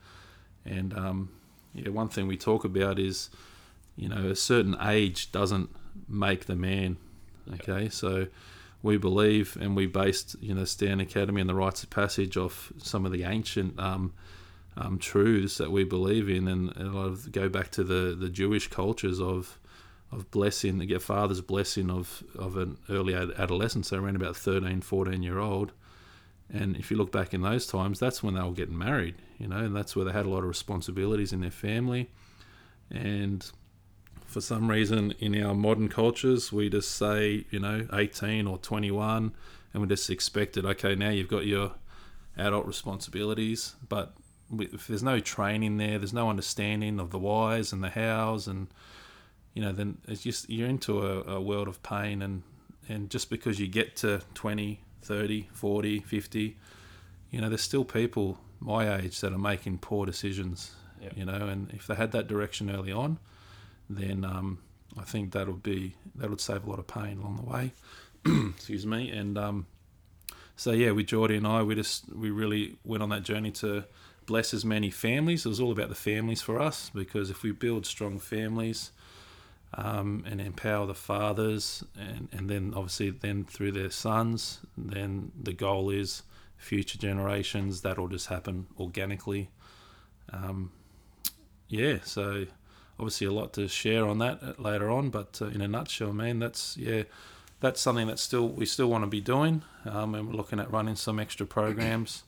And 0.64 0.96
um, 0.96 1.30
yeah 1.74 1.90
one 1.90 2.08
thing 2.08 2.26
we 2.26 2.36
talk 2.36 2.64
about 2.64 2.98
is 2.98 3.30
you 3.96 4.08
know 4.08 4.28
a 4.28 4.36
certain 4.36 4.76
age 4.80 5.32
doesn't 5.32 5.70
make 6.08 6.44
the 6.46 6.56
man 6.56 6.96
okay 7.54 7.88
so 7.88 8.26
we 8.82 8.96
believe 8.96 9.56
and 9.60 9.74
we 9.74 9.86
based 9.86 10.36
you 10.40 10.54
know 10.54 10.64
Stand 10.64 11.00
Academy 11.00 11.40
and 11.40 11.50
the 11.50 11.54
rites 11.54 11.82
of 11.82 11.90
passage 11.90 12.36
off 12.36 12.72
some 12.78 13.04
of 13.04 13.12
the 13.12 13.24
ancient 13.24 13.78
um, 13.80 14.12
um, 14.76 14.98
truths 14.98 15.58
that 15.58 15.72
we 15.72 15.84
believe 15.84 16.28
in 16.28 16.46
and, 16.46 16.76
and 16.76 16.94
a 16.94 16.96
lot 16.96 17.06
of 17.06 17.32
go 17.32 17.48
back 17.48 17.70
to 17.72 17.82
the, 17.82 18.14
the 18.14 18.28
Jewish 18.28 18.68
cultures 18.68 19.20
of 19.20 19.58
of 20.12 20.30
blessing, 20.30 20.78
get 20.78 21.02
father's 21.02 21.40
blessing 21.40 21.90
of, 21.90 22.22
of 22.38 22.56
an 22.56 22.78
early 22.88 23.14
ad- 23.14 23.32
adolescence, 23.38 23.88
so 23.88 23.98
around 23.98 24.16
about 24.16 24.36
13, 24.36 24.80
14 24.80 25.22
year 25.22 25.38
old. 25.38 25.72
And 26.52 26.76
if 26.76 26.92
you 26.92 26.96
look 26.96 27.10
back 27.10 27.34
in 27.34 27.42
those 27.42 27.66
times, 27.66 27.98
that's 27.98 28.22
when 28.22 28.34
they 28.34 28.40
were 28.40 28.52
getting 28.52 28.78
married, 28.78 29.16
you 29.36 29.48
know, 29.48 29.58
and 29.58 29.74
that's 29.74 29.96
where 29.96 30.04
they 30.04 30.12
had 30.12 30.26
a 30.26 30.28
lot 30.28 30.38
of 30.38 30.48
responsibilities 30.48 31.32
in 31.32 31.40
their 31.40 31.50
family. 31.50 32.08
and 32.88 33.50
for 34.36 34.42
some 34.42 34.70
reason 34.70 35.14
in 35.18 35.42
our 35.42 35.54
modern 35.54 35.88
cultures 35.88 36.52
we 36.52 36.68
just 36.68 36.90
say 36.90 37.46
you 37.48 37.58
know 37.58 37.88
18 37.90 38.46
or 38.46 38.58
21 38.58 39.32
and 39.72 39.80
we 39.80 39.88
just 39.88 40.10
expect 40.10 40.58
it 40.58 40.64
okay 40.66 40.94
now 40.94 41.08
you've 41.08 41.26
got 41.26 41.46
your 41.46 41.72
adult 42.36 42.66
responsibilities 42.66 43.76
but 43.88 44.12
if 44.58 44.88
there's 44.88 45.02
no 45.02 45.20
training 45.20 45.78
there 45.78 45.98
there's 45.98 46.12
no 46.12 46.28
understanding 46.28 47.00
of 47.00 47.12
the 47.12 47.18
whys 47.18 47.72
and 47.72 47.82
the 47.82 47.88
hows 47.88 48.46
and 48.46 48.66
you 49.54 49.62
know 49.62 49.72
then 49.72 49.96
it's 50.06 50.24
just 50.24 50.50
you're 50.50 50.68
into 50.68 51.00
a, 51.00 51.36
a 51.36 51.40
world 51.40 51.66
of 51.66 51.82
pain 51.82 52.20
and 52.20 52.42
and 52.90 53.08
just 53.08 53.30
because 53.30 53.58
you 53.58 53.66
get 53.66 53.96
to 53.96 54.20
20 54.34 54.80
30 55.00 55.48
40 55.50 56.00
50 56.00 56.56
you 57.30 57.40
know 57.40 57.48
there's 57.48 57.62
still 57.62 57.86
people 57.86 58.38
my 58.60 58.98
age 58.98 59.18
that 59.20 59.32
are 59.32 59.38
making 59.38 59.78
poor 59.78 60.04
decisions 60.04 60.72
Yep. 61.00 61.12
you 61.16 61.24
know 61.24 61.46
and 61.46 61.70
if 61.72 61.86
they 61.86 61.94
had 61.94 62.12
that 62.12 62.26
direction 62.26 62.70
early 62.70 62.92
on 62.92 63.18
then 63.88 64.24
um, 64.24 64.58
I 64.98 65.02
think 65.02 65.32
that'll 65.32 65.54
be 65.54 65.94
that 66.16 66.30
would 66.30 66.40
save 66.40 66.64
a 66.66 66.70
lot 66.70 66.78
of 66.78 66.86
pain 66.86 67.18
along 67.18 67.36
the 67.36 67.50
way. 67.50 67.72
Excuse 68.56 68.86
me. 68.86 69.10
And 69.10 69.36
um, 69.38 69.66
so 70.56 70.72
yeah, 70.72 70.90
with 70.90 71.06
Geordie 71.06 71.36
and 71.36 71.46
I, 71.46 71.62
we 71.62 71.74
just 71.74 72.12
we 72.14 72.30
really 72.30 72.76
went 72.84 73.02
on 73.02 73.10
that 73.10 73.22
journey 73.22 73.50
to 73.52 73.84
bless 74.26 74.52
as 74.52 74.64
many 74.64 74.90
families. 74.90 75.46
It 75.46 75.48
was 75.48 75.60
all 75.60 75.72
about 75.72 75.88
the 75.88 75.94
families 75.94 76.42
for 76.42 76.60
us 76.60 76.90
because 76.94 77.30
if 77.30 77.42
we 77.42 77.52
build 77.52 77.86
strong 77.86 78.18
families 78.18 78.90
um, 79.74 80.24
and 80.26 80.40
empower 80.40 80.86
the 80.86 80.94
fathers, 80.94 81.84
and 81.98 82.28
and 82.32 82.48
then 82.48 82.72
obviously 82.74 83.10
then 83.10 83.44
through 83.44 83.72
their 83.72 83.90
sons, 83.90 84.60
then 84.76 85.32
the 85.40 85.52
goal 85.52 85.90
is 85.90 86.22
future 86.56 86.98
generations. 86.98 87.82
That'll 87.82 88.08
just 88.08 88.28
happen 88.28 88.66
organically. 88.78 89.50
Um, 90.32 90.72
yeah, 91.68 91.98
so 92.04 92.46
obviously 92.98 93.26
a 93.26 93.32
lot 93.32 93.52
to 93.54 93.68
share 93.68 94.06
on 94.06 94.18
that 94.18 94.42
uh, 94.42 94.52
later 94.58 94.90
on, 94.90 95.10
but 95.10 95.38
uh, 95.40 95.46
in 95.46 95.60
a 95.60 95.68
nutshell, 95.68 96.12
man, 96.12 96.38
that's 96.38 96.76
yeah, 96.76 97.02
that's 97.60 97.80
something 97.80 98.06
that 98.06 98.18
still 98.18 98.48
we 98.48 98.66
still 98.66 98.88
want 98.88 99.04
to 99.04 99.08
be 99.08 99.20
doing, 99.20 99.62
um, 99.84 100.14
and 100.14 100.28
we're 100.28 100.34
looking 100.34 100.60
at 100.60 100.70
running 100.70 100.96
some 100.96 101.18
extra 101.18 101.46
programs, 101.46 102.22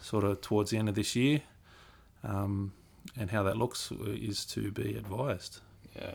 sort 0.00 0.24
of 0.24 0.40
towards 0.40 0.70
the 0.70 0.78
end 0.78 0.88
of 0.88 0.94
this 0.94 1.16
year, 1.16 1.42
um, 2.24 2.72
and 3.18 3.30
how 3.30 3.42
that 3.42 3.56
looks 3.56 3.90
is 3.92 4.44
to 4.46 4.70
be 4.70 4.96
advised. 4.96 5.60
Yeah, 5.96 6.14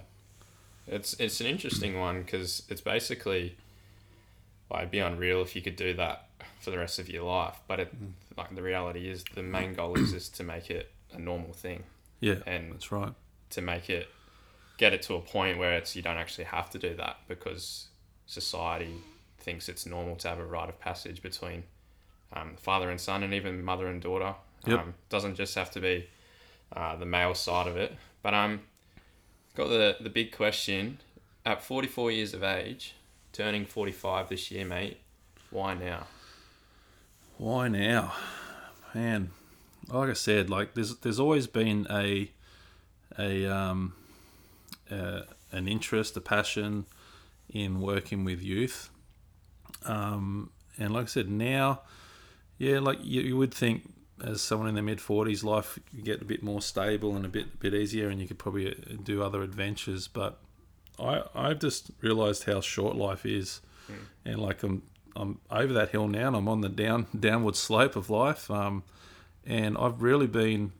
it's 0.87 1.13
it's 1.19 1.41
an 1.41 1.47
interesting 1.47 1.99
one 1.99 2.23
because 2.23 2.63
it's 2.69 2.81
basically 2.81 3.55
like 4.69 4.81
it'd 4.81 4.91
be 4.91 4.99
unreal 4.99 5.41
if 5.41 5.55
you 5.55 5.61
could 5.61 5.75
do 5.75 5.93
that 5.93 6.27
for 6.59 6.71
the 6.71 6.77
rest 6.77 6.99
of 6.99 7.09
your 7.09 7.23
life. 7.23 7.59
But 7.67 7.79
it 7.79 7.93
like 8.37 8.55
the 8.55 8.63
reality 8.63 9.09
is 9.09 9.23
the 9.35 9.43
main 9.43 9.73
goal 9.73 9.97
is 9.97 10.13
is 10.13 10.29
to 10.29 10.43
make 10.43 10.69
it 10.69 10.91
a 11.11 11.19
normal 11.19 11.53
thing 11.53 11.83
Yeah, 12.19 12.37
and 12.47 12.73
that's 12.73 12.91
right. 12.91 13.13
To 13.53 13.61
make 13.61 13.89
it 13.89 14.09
get 14.77 14.93
it 14.93 15.01
to 15.03 15.15
a 15.15 15.21
point 15.21 15.57
where 15.57 15.73
it's 15.73 15.95
you 15.95 16.01
don't 16.01 16.17
actually 16.17 16.45
have 16.45 16.69
to 16.69 16.79
do 16.79 16.95
that 16.95 17.17
because 17.27 17.87
society 18.25 18.95
thinks 19.37 19.69
it's 19.69 19.85
normal 19.85 20.15
to 20.15 20.27
have 20.27 20.39
a 20.39 20.45
rite 20.45 20.69
of 20.69 20.79
passage 20.79 21.21
between 21.21 21.63
um, 22.33 22.55
father 22.57 22.89
and 22.89 22.99
son 22.99 23.23
and 23.23 23.33
even 23.33 23.63
mother 23.63 23.87
and 23.87 24.01
daughter. 24.01 24.35
Yep. 24.65 24.79
Um, 24.79 24.93
doesn't 25.09 25.35
just 25.35 25.55
have 25.55 25.71
to 25.71 25.79
be 25.79 26.07
uh, 26.75 26.95
the 26.95 27.05
male 27.05 27.35
side 27.35 27.67
of 27.67 27.77
it. 27.77 27.95
But 28.21 28.33
um, 28.33 28.61
got 29.55 29.67
the 29.67 29.97
the 29.99 30.09
big 30.09 30.31
question 30.31 30.99
at 31.45 31.61
44 31.61 32.11
years 32.11 32.33
of 32.33 32.43
age, 32.43 32.95
turning 33.31 33.65
45 33.65 34.29
this 34.29 34.49
year, 34.49 34.65
mate. 34.65 34.99
Why 35.49 35.73
now? 35.73 36.07
Why 37.37 37.67
now, 37.67 38.13
man? 38.93 39.31
Like 39.89 40.09
I 40.09 40.13
said, 40.13 40.49
like 40.49 40.73
there's 40.73 40.95
there's 40.97 41.19
always 41.19 41.47
been 41.47 41.85
a 41.89 42.31
a 43.17 43.45
um 43.45 43.93
uh, 44.91 45.21
an 45.51 45.67
interest, 45.67 46.17
a 46.17 46.21
passion 46.21 46.85
in 47.49 47.79
working 47.79 48.25
with 48.25 48.41
youth. 48.41 48.89
Um, 49.85 50.49
and 50.77 50.93
like 50.93 51.03
I 51.03 51.07
said, 51.07 51.29
now, 51.29 51.81
yeah, 52.57 52.79
like 52.79 52.99
you, 53.01 53.21
you 53.21 53.37
would 53.37 53.53
think 53.53 53.93
as 54.23 54.41
someone 54.41 54.67
in 54.67 54.75
their 54.75 54.83
mid 54.83 55.01
forties, 55.01 55.43
life 55.43 55.79
could 55.91 56.03
get 56.03 56.21
a 56.21 56.25
bit 56.25 56.43
more 56.43 56.61
stable 56.61 57.15
and 57.15 57.25
a 57.25 57.29
bit 57.29 57.59
bit 57.59 57.73
easier, 57.73 58.09
and 58.09 58.19
you 58.19 58.27
could 58.27 58.39
probably 58.39 58.71
uh, 58.71 58.95
do 59.03 59.21
other 59.21 59.41
adventures. 59.41 60.07
But 60.07 60.39
I 60.99 61.23
I've 61.35 61.59
just 61.59 61.91
realised 62.01 62.45
how 62.45 62.61
short 62.61 62.95
life 62.95 63.25
is, 63.25 63.61
and 64.25 64.39
like 64.39 64.63
I'm 64.63 64.83
I'm 65.15 65.39
over 65.51 65.73
that 65.73 65.89
hill 65.89 66.07
now, 66.07 66.27
and 66.27 66.35
I'm 66.35 66.47
on 66.47 66.61
the 66.61 66.69
down 66.69 67.07
downward 67.19 67.55
slope 67.55 67.95
of 67.95 68.09
life. 68.09 68.49
Um, 68.49 68.83
and 69.45 69.77
I've 69.77 70.01
really 70.01 70.27
been 70.27 70.71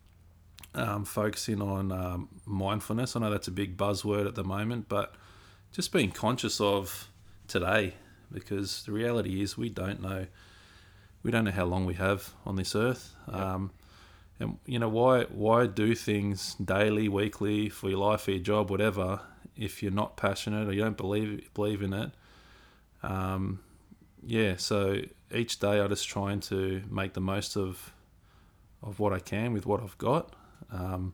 um, 0.76 1.06
focusing 1.06 1.62
on 1.62 1.92
um, 1.92 2.30
mindfulness. 2.46 3.16
I 3.16 3.20
know 3.20 3.30
that's 3.30 3.48
a 3.48 3.52
big 3.52 3.78
buzzword 3.78 4.28
at 4.28 4.36
the 4.36 4.44
moment, 4.44 4.90
but 4.90 5.16
just 5.72 5.92
being 5.92 6.12
conscious 6.12 6.60
of 6.62 7.10
today, 7.48 7.96
because 8.32 8.84
the 8.84 8.92
reality 8.92 9.42
is 9.42 9.58
we 9.58 9.70
don't 9.70 10.02
know 10.02 10.28
we 11.24 11.32
don't 11.32 11.46
know 11.46 11.52
how 11.52 11.66
long 11.66 11.86
we 11.86 11.94
have 11.94 12.34
on 12.46 12.58
this 12.58 12.76
earth. 12.76 13.16
Um, 13.30 13.72
and 14.40 14.58
you 14.66 14.80
know 14.80 14.90
why 14.90 15.24
why 15.26 15.68
do 15.68 15.96
things 15.96 16.56
daily, 16.56 17.08
weekly 17.08 17.70
for 17.70 17.90
your 17.90 18.00
life, 18.00 18.22
for 18.22 18.32
your 18.32 18.42
job, 18.42 18.70
whatever, 18.70 19.22
if 19.56 19.82
you're 19.82 19.92
not 19.92 20.18
passionate 20.18 20.68
or 20.68 20.74
you 20.74 20.82
don't 20.82 20.98
believe 20.98 21.54
believe 21.54 21.82
in 21.82 21.94
it. 21.94 22.12
Um, 23.04 23.60
yeah, 24.26 24.56
so 24.58 25.02
each 25.34 25.60
day 25.60 25.80
I'm 25.80 25.90
just 25.90 26.08
trying 26.08 26.40
to 26.42 26.82
make 26.90 27.14
the 27.14 27.22
most 27.22 27.56
of 27.56 27.94
of 28.82 29.00
what 29.00 29.14
I 29.14 29.20
can 29.20 29.54
with 29.54 29.66
what 29.66 29.82
I've 29.82 29.98
got. 29.98 30.36
Um, 30.74 31.14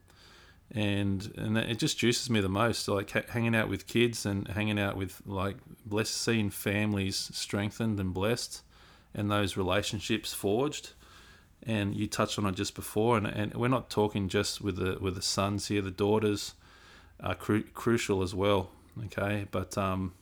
and 0.71 1.33
and 1.35 1.57
it 1.57 1.79
just 1.79 1.97
juices 1.97 2.29
me 2.29 2.41
the 2.41 2.49
most, 2.49 2.87
like 2.87 3.11
ha- 3.11 3.23
hanging 3.29 3.55
out 3.55 3.69
with 3.69 3.87
kids 3.87 4.25
and 4.25 4.47
hanging 4.49 4.79
out 4.79 4.95
with 4.95 5.21
like 5.25 5.57
blessed, 5.85 6.15
seeing 6.15 6.49
families 6.49 7.31
strengthened 7.33 7.99
and 7.99 8.13
blessed, 8.13 8.61
and 9.13 9.31
those 9.31 9.57
relationships 9.57 10.33
forged. 10.33 10.91
And 11.63 11.95
you 11.95 12.07
touched 12.07 12.39
on 12.39 12.45
it 12.45 12.55
just 12.55 12.73
before, 12.73 13.17
and, 13.17 13.27
and 13.27 13.53
we're 13.53 13.67
not 13.67 13.89
talking 13.89 14.29
just 14.29 14.61
with 14.61 14.77
the 14.77 14.97
with 15.01 15.15
the 15.15 15.21
sons 15.21 15.67
here. 15.67 15.81
The 15.81 15.91
daughters 15.91 16.53
are 17.19 17.35
cru- 17.35 17.63
crucial 17.63 18.21
as 18.21 18.35
well. 18.35 18.69
Okay, 19.05 19.47
but 19.49 19.77
um, 19.77 20.13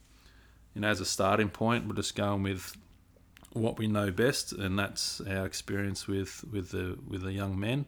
you 0.74 0.82
know, 0.82 0.88
as 0.88 1.02
a 1.02 1.06
starting 1.06 1.50
point, 1.50 1.88
we're 1.88 1.96
just 1.96 2.16
going 2.16 2.42
with 2.42 2.76
what 3.52 3.78
we 3.78 3.88
know 3.88 4.12
best, 4.12 4.54
and 4.54 4.80
that's 4.80 5.20
our 5.22 5.46
experience 5.46 6.08
with 6.08 6.46
with 6.50 6.72
the 6.72 6.98
with 7.06 7.24
the 7.24 7.34
young 7.34 7.60
men 7.60 7.86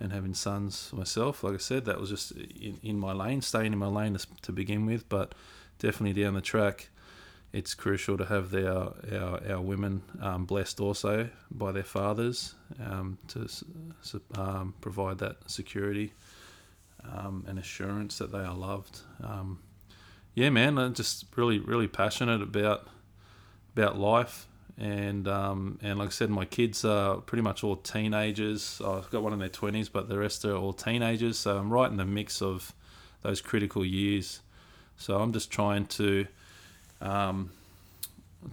and 0.00 0.12
having 0.12 0.34
sons 0.34 0.90
myself. 0.92 1.42
Like 1.42 1.54
I 1.54 1.58
said, 1.58 1.84
that 1.86 2.00
was 2.00 2.10
just 2.10 2.32
in, 2.32 2.78
in 2.82 2.98
my 2.98 3.12
lane, 3.12 3.42
staying 3.42 3.72
in 3.72 3.78
my 3.78 3.86
lane 3.86 4.14
to, 4.14 4.26
to 4.42 4.52
begin 4.52 4.86
with, 4.86 5.08
but 5.08 5.34
definitely 5.78 6.20
down 6.20 6.34
the 6.34 6.40
track, 6.40 6.88
it's 7.52 7.74
crucial 7.74 8.18
to 8.18 8.26
have 8.26 8.50
their 8.50 8.72
our, 8.72 9.40
our 9.48 9.60
women 9.60 10.02
um, 10.20 10.44
blessed 10.44 10.80
also 10.80 11.28
by 11.50 11.72
their 11.72 11.82
fathers 11.82 12.54
um, 12.84 13.18
to 13.28 13.48
um, 14.34 14.74
provide 14.80 15.18
that 15.18 15.36
security 15.50 16.12
um, 17.10 17.44
and 17.48 17.58
assurance 17.58 18.18
that 18.18 18.32
they 18.32 18.40
are 18.40 18.54
loved. 18.54 19.00
Um, 19.22 19.60
yeah, 20.34 20.50
man, 20.50 20.78
I'm 20.78 20.94
just 20.94 21.24
really 21.36 21.58
really 21.58 21.88
passionate 21.88 22.42
about 22.42 22.86
about 23.74 23.98
life 23.98 24.46
and 24.78 25.26
um, 25.26 25.78
and 25.82 25.98
like 25.98 26.08
I 26.08 26.10
said, 26.12 26.30
my 26.30 26.44
kids 26.44 26.84
are 26.84 27.16
pretty 27.16 27.42
much 27.42 27.64
all 27.64 27.76
teenagers. 27.76 28.80
I've 28.84 29.10
got 29.10 29.22
one 29.22 29.32
in 29.32 29.38
their 29.38 29.48
twenties, 29.48 29.88
but 29.88 30.08
the 30.08 30.18
rest 30.18 30.44
are 30.44 30.54
all 30.54 30.72
teenagers. 30.72 31.38
So 31.38 31.58
I'm 31.58 31.72
right 31.72 31.90
in 31.90 31.96
the 31.96 32.04
mix 32.04 32.40
of 32.40 32.72
those 33.22 33.40
critical 33.40 33.84
years. 33.84 34.40
So 34.96 35.20
I'm 35.20 35.32
just 35.32 35.50
trying 35.50 35.86
to 35.86 36.26
um, 37.00 37.50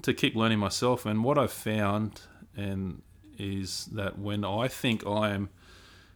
to 0.02 0.14
keep 0.14 0.36
learning 0.36 0.60
myself. 0.60 1.06
And 1.06 1.24
what 1.24 1.38
I've 1.38 1.52
found 1.52 2.22
and 2.56 3.02
is 3.38 3.86
that 3.92 4.18
when 4.18 4.46
I 4.46 4.68
think 4.68 5.06
I'm, 5.06 5.50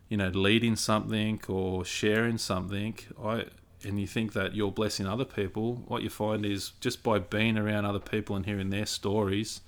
you 0.08 0.18
know, 0.18 0.30
leading 0.30 0.76
something 0.76 1.42
or 1.48 1.86
sharing 1.86 2.38
something, 2.38 2.98
I 3.24 3.46
and 3.84 4.00
you 4.00 4.08
think 4.08 4.34
that 4.34 4.56
you're 4.56 4.72
blessing 4.72 5.06
other 5.08 5.24
people, 5.24 5.84
what 5.88 6.02
you 6.02 6.10
find 6.10 6.46
is 6.46 6.72
just 6.82 7.02
by 7.02 7.20
being 7.20 7.58
around 7.58 7.86
other 7.86 8.00
people 8.00 8.36
and 8.36 8.46
hearing 8.46 8.72
their 8.72 8.86
stories, 8.86 9.62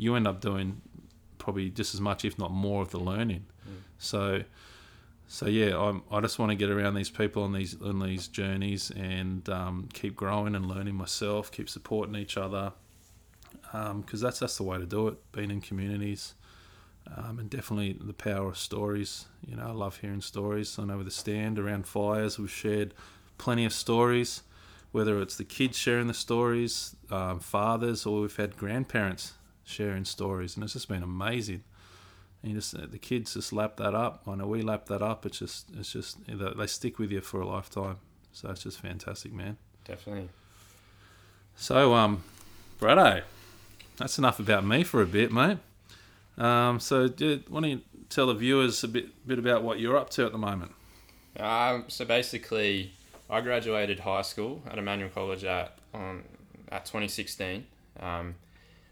you 0.00 0.16
end 0.16 0.26
up 0.26 0.40
doing 0.40 0.80
probably 1.36 1.68
just 1.68 1.94
as 1.94 2.00
much, 2.00 2.24
if 2.24 2.38
not 2.38 2.50
more, 2.50 2.80
of 2.80 2.90
the 2.90 2.98
learning. 2.98 3.44
So, 3.98 4.42
so 5.28 5.46
yeah, 5.46 5.78
I'm, 5.78 6.02
I 6.10 6.20
just 6.20 6.38
want 6.38 6.50
to 6.50 6.56
get 6.56 6.70
around 6.70 6.94
these 6.94 7.10
people 7.10 7.42
on 7.42 7.52
these 7.52 7.76
on 7.82 8.00
these 8.00 8.28
journeys 8.28 8.90
and 8.90 9.46
um, 9.50 9.88
keep 9.92 10.16
growing 10.16 10.54
and 10.54 10.64
learning 10.66 10.94
myself, 10.94 11.52
keep 11.52 11.68
supporting 11.68 12.16
each 12.16 12.38
other, 12.38 12.72
because 13.72 14.22
that's 14.22 14.38
that's 14.38 14.56
the 14.56 14.62
way 14.62 14.78
to 14.78 14.86
do 14.86 15.08
it. 15.08 15.18
Being 15.32 15.50
in 15.50 15.60
communities, 15.60 16.34
um, 17.14 17.38
and 17.38 17.50
definitely 17.50 17.92
the 18.00 18.14
power 18.14 18.48
of 18.48 18.56
stories. 18.58 19.26
You 19.46 19.56
know, 19.56 19.66
I 19.66 19.72
love 19.72 19.98
hearing 19.98 20.22
stories. 20.22 20.78
I 20.78 20.84
know 20.84 20.96
with 20.96 21.06
the 21.06 21.12
stand 21.12 21.58
around 21.58 21.86
fires, 21.86 22.38
we've 22.38 22.50
shared 22.50 22.94
plenty 23.36 23.66
of 23.66 23.74
stories. 23.74 24.42
Whether 24.92 25.20
it's 25.20 25.36
the 25.36 25.44
kids 25.44 25.76
sharing 25.76 26.08
the 26.08 26.14
stories, 26.14 26.96
um, 27.10 27.38
fathers, 27.38 28.06
or 28.06 28.22
we've 28.22 28.36
had 28.36 28.56
grandparents 28.56 29.34
sharing 29.70 30.04
stories, 30.04 30.56
and 30.56 30.64
it's 30.64 30.74
just 30.74 30.88
been 30.88 31.02
amazing. 31.02 31.62
And 32.42 32.52
you 32.52 32.58
just 32.58 32.90
the 32.90 32.98
kids 32.98 33.34
just 33.34 33.52
lap 33.52 33.76
that 33.76 33.94
up. 33.94 34.22
I 34.26 34.34
know 34.34 34.46
we 34.46 34.62
lap 34.62 34.86
that 34.86 35.02
up. 35.02 35.26
It's 35.26 35.38
just 35.38 35.68
it's 35.78 35.92
just 35.92 36.18
they 36.26 36.66
stick 36.66 36.98
with 36.98 37.10
you 37.12 37.20
for 37.20 37.40
a 37.40 37.46
lifetime. 37.46 37.98
So 38.32 38.50
it's 38.50 38.62
just 38.62 38.80
fantastic, 38.80 39.32
man. 39.32 39.56
Definitely. 39.84 40.28
So, 41.56 41.94
um, 41.94 42.22
Brado, 42.80 43.22
that's 43.96 44.18
enough 44.18 44.38
about 44.38 44.64
me 44.64 44.84
for 44.84 45.02
a 45.02 45.06
bit, 45.06 45.32
mate. 45.32 45.58
Um, 46.38 46.80
so, 46.80 47.08
do, 47.08 47.42
why 47.48 47.60
don't 47.60 47.70
you 47.70 47.80
tell 48.08 48.28
the 48.28 48.34
viewers 48.34 48.82
a 48.84 48.88
bit, 48.88 49.26
bit 49.26 49.38
about 49.38 49.62
what 49.62 49.78
you're 49.78 49.96
up 49.96 50.10
to 50.10 50.24
at 50.24 50.32
the 50.32 50.38
moment? 50.38 50.72
Um, 51.38 51.84
so 51.88 52.04
basically, 52.04 52.92
I 53.28 53.40
graduated 53.40 54.00
high 54.00 54.22
school 54.22 54.62
at 54.70 54.78
Emmanuel 54.78 55.10
College 55.10 55.44
at 55.44 55.78
um, 55.92 56.24
at 56.70 56.86
2016. 56.86 57.66
Um, 57.98 58.36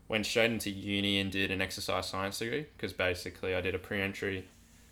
went 0.08 0.24
straight 0.24 0.50
into 0.50 0.70
uni 0.70 1.20
and 1.20 1.30
did 1.30 1.50
an 1.50 1.60
exercise 1.60 2.06
science 2.06 2.38
degree 2.38 2.66
because 2.76 2.92
basically 2.92 3.54
I 3.54 3.60
did 3.60 3.74
a 3.74 3.78
pre-entry 3.78 4.46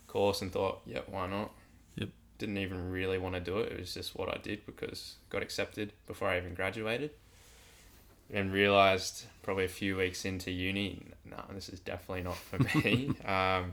course 0.07 0.43
and 0.43 0.53
thought, 0.53 0.81
yeah, 0.87 1.01
why 1.07 1.27
not? 1.27 1.51
Yep. 1.97 2.11
Didn't 2.39 2.59
even 2.59 2.91
really 2.91 3.19
want 3.19 3.35
to 3.35 3.41
do 3.41 3.59
it. 3.59 3.73
It 3.73 3.81
was 3.81 3.95
just 3.95 4.15
what 4.15 4.29
I 4.29 4.39
did 4.39 4.67
because 4.67 5.15
got 5.31 5.43
accepted 5.43 5.93
before 6.07 6.29
I 6.29 6.37
even 6.37 6.55
graduated. 6.55 7.11
And 8.33 8.53
realized 8.53 9.25
probably 9.43 9.65
a 9.65 9.69
few 9.69 9.97
weeks 9.97 10.25
into 10.25 10.51
uni, 10.51 11.03
no, 11.25 11.37
this 11.53 11.69
is 11.69 11.81
definitely 11.81 12.25
not 12.25 12.37
for 12.37 12.59
me. 12.77 13.13
um, 13.25 13.73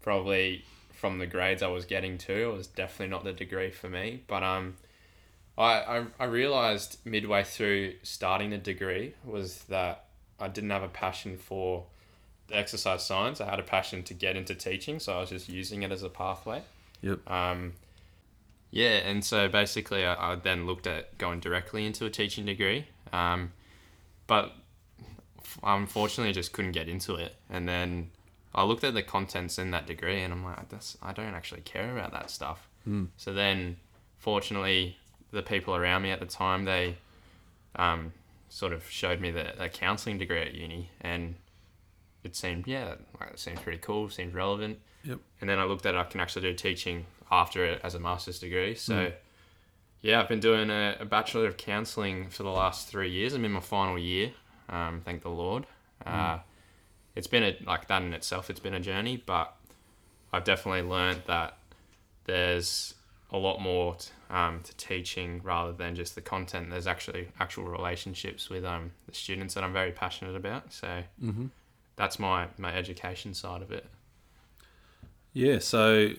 probably 0.00 0.64
from 0.92 1.18
the 1.18 1.26
grades 1.26 1.62
I 1.62 1.66
was 1.66 1.84
getting 1.84 2.16
to, 2.18 2.32
it 2.32 2.56
was 2.56 2.68
definitely 2.68 3.08
not 3.08 3.24
the 3.24 3.32
degree 3.32 3.70
for 3.70 3.88
me. 3.88 4.22
But 4.28 4.44
um, 4.44 4.76
I, 5.58 5.80
I, 5.98 6.04
I 6.20 6.24
realized 6.24 6.98
midway 7.04 7.42
through 7.42 7.94
starting 8.02 8.50
the 8.50 8.58
degree 8.58 9.14
was 9.24 9.64
that 9.64 10.03
I 10.40 10.48
didn't 10.48 10.70
have 10.70 10.82
a 10.82 10.88
passion 10.88 11.36
for 11.36 11.84
the 12.48 12.56
exercise 12.56 13.04
science. 13.04 13.40
I 13.40 13.48
had 13.48 13.58
a 13.58 13.64
passion 13.64 14.02
to 14.04 14.14
get 14.14 14.36
into 14.36 14.54
teaching, 14.54 14.98
so 14.98 15.16
I 15.16 15.20
was 15.20 15.30
just 15.30 15.48
using 15.48 15.82
it 15.82 15.92
as 15.92 16.02
a 16.02 16.08
pathway. 16.08 16.62
Yep. 17.02 17.30
Um, 17.30 17.74
yeah, 18.70 18.96
and 18.96 19.24
so 19.24 19.48
basically, 19.48 20.04
I, 20.04 20.32
I 20.32 20.34
then 20.34 20.66
looked 20.66 20.86
at 20.86 21.16
going 21.16 21.40
directly 21.40 21.86
into 21.86 22.06
a 22.06 22.10
teaching 22.10 22.44
degree, 22.44 22.86
um, 23.12 23.52
but 24.26 24.52
f- 25.38 25.58
unfortunately, 25.62 26.30
I 26.30 26.32
just 26.32 26.52
couldn't 26.52 26.72
get 26.72 26.88
into 26.88 27.14
it. 27.14 27.36
And 27.48 27.68
then 27.68 28.10
I 28.54 28.64
looked 28.64 28.84
at 28.84 28.94
the 28.94 29.02
contents 29.02 29.58
in 29.58 29.70
that 29.70 29.86
degree, 29.86 30.22
and 30.22 30.32
I'm 30.32 30.44
like, 30.44 30.68
That's, 30.70 30.98
I 31.02 31.12
don't 31.12 31.34
actually 31.34 31.60
care 31.60 31.92
about 31.96 32.12
that 32.12 32.30
stuff. 32.30 32.68
Mm. 32.88 33.08
So 33.16 33.32
then, 33.32 33.76
fortunately, 34.18 34.98
the 35.30 35.42
people 35.42 35.76
around 35.76 36.02
me 36.02 36.10
at 36.10 36.20
the 36.20 36.26
time 36.26 36.64
they 36.64 36.96
um, 37.76 38.12
sort 38.54 38.72
of 38.72 38.88
showed 38.88 39.20
me 39.20 39.32
the, 39.32 39.52
the 39.58 39.68
counselling 39.68 40.16
degree 40.18 40.40
at 40.40 40.54
uni, 40.54 40.88
and 41.00 41.34
it 42.22 42.36
seemed 42.36 42.68
yeah, 42.68 42.94
like 43.20 43.30
it 43.32 43.38
seemed 43.40 43.60
pretty 43.60 43.78
cool, 43.78 44.08
seemed 44.08 44.32
relevant. 44.32 44.78
Yep. 45.02 45.18
And 45.40 45.50
then 45.50 45.58
I 45.58 45.64
looked 45.64 45.84
at 45.86 45.96
I 45.96 46.04
can 46.04 46.20
actually 46.20 46.42
do 46.42 46.54
teaching 46.54 47.04
after 47.32 47.64
it 47.64 47.80
as 47.82 47.94
a 47.96 47.98
master's 48.00 48.38
degree. 48.38 48.74
So 48.76 48.94
Mm. 48.94 49.12
yeah, 50.02 50.20
I've 50.20 50.28
been 50.28 50.40
doing 50.40 50.70
a, 50.70 50.96
a 51.00 51.04
bachelor 51.04 51.46
of 51.46 51.56
counselling 51.56 52.28
for 52.30 52.44
the 52.44 52.50
last 52.50 52.86
three 52.88 53.10
years. 53.10 53.34
I'm 53.34 53.44
in 53.44 53.50
my 53.52 53.60
final 53.60 53.98
year. 53.98 54.30
Um, 54.68 55.00
thank 55.04 55.22
the 55.22 55.30
Lord. 55.30 55.66
Uh, 56.06 56.38
it's 57.16 57.26
been 57.26 57.42
a 57.42 57.56
like 57.66 57.88
that 57.88 58.02
in 58.02 58.14
itself. 58.14 58.50
It's 58.50 58.60
been 58.60 58.74
a 58.74 58.80
journey, 58.80 59.16
but 59.16 59.54
I've 60.32 60.44
definitely 60.44 60.82
learned 60.88 61.22
that 61.26 61.58
there's 62.24 62.94
a 63.34 63.38
lot 63.38 63.60
more 63.60 63.96
t- 63.96 64.10
um, 64.30 64.60
to 64.62 64.76
teaching 64.76 65.40
rather 65.42 65.72
than 65.72 65.94
just 65.96 66.14
the 66.14 66.20
content. 66.22 66.70
There's 66.70 66.86
actually 66.86 67.28
actual 67.40 67.64
relationships 67.64 68.48
with 68.50 68.64
um, 68.64 68.92
the 69.08 69.14
students 69.14 69.54
that 69.54 69.64
I'm 69.64 69.72
very 69.74 69.92
passionate 69.92 70.36
about. 70.36 70.72
So 70.72 71.04
Mm-hmm. 71.22 71.46
that's 71.96 72.18
my 72.18 72.48
my 72.58 72.72
education 72.74 73.34
side 73.34 73.62
of 73.62 73.72
it. 73.72 73.86
Yeah. 75.32 75.58
So, 75.58 76.10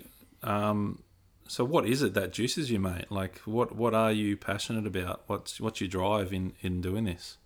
um, 0.44 1.02
so 1.48 1.64
what 1.64 1.86
is 1.88 2.02
it 2.02 2.14
that 2.16 2.34
juices 2.34 2.72
you, 2.72 2.80
mate? 2.80 3.12
Like, 3.12 3.40
what 3.40 3.76
what 3.76 3.94
are 3.94 4.12
you 4.12 4.38
passionate 4.38 4.88
about? 4.88 5.24
What's 5.28 5.60
what's 5.62 5.82
your 5.82 5.88
drive 5.90 6.34
in 6.34 6.54
in 6.62 6.82
doing 6.82 7.06
this? 7.06 7.38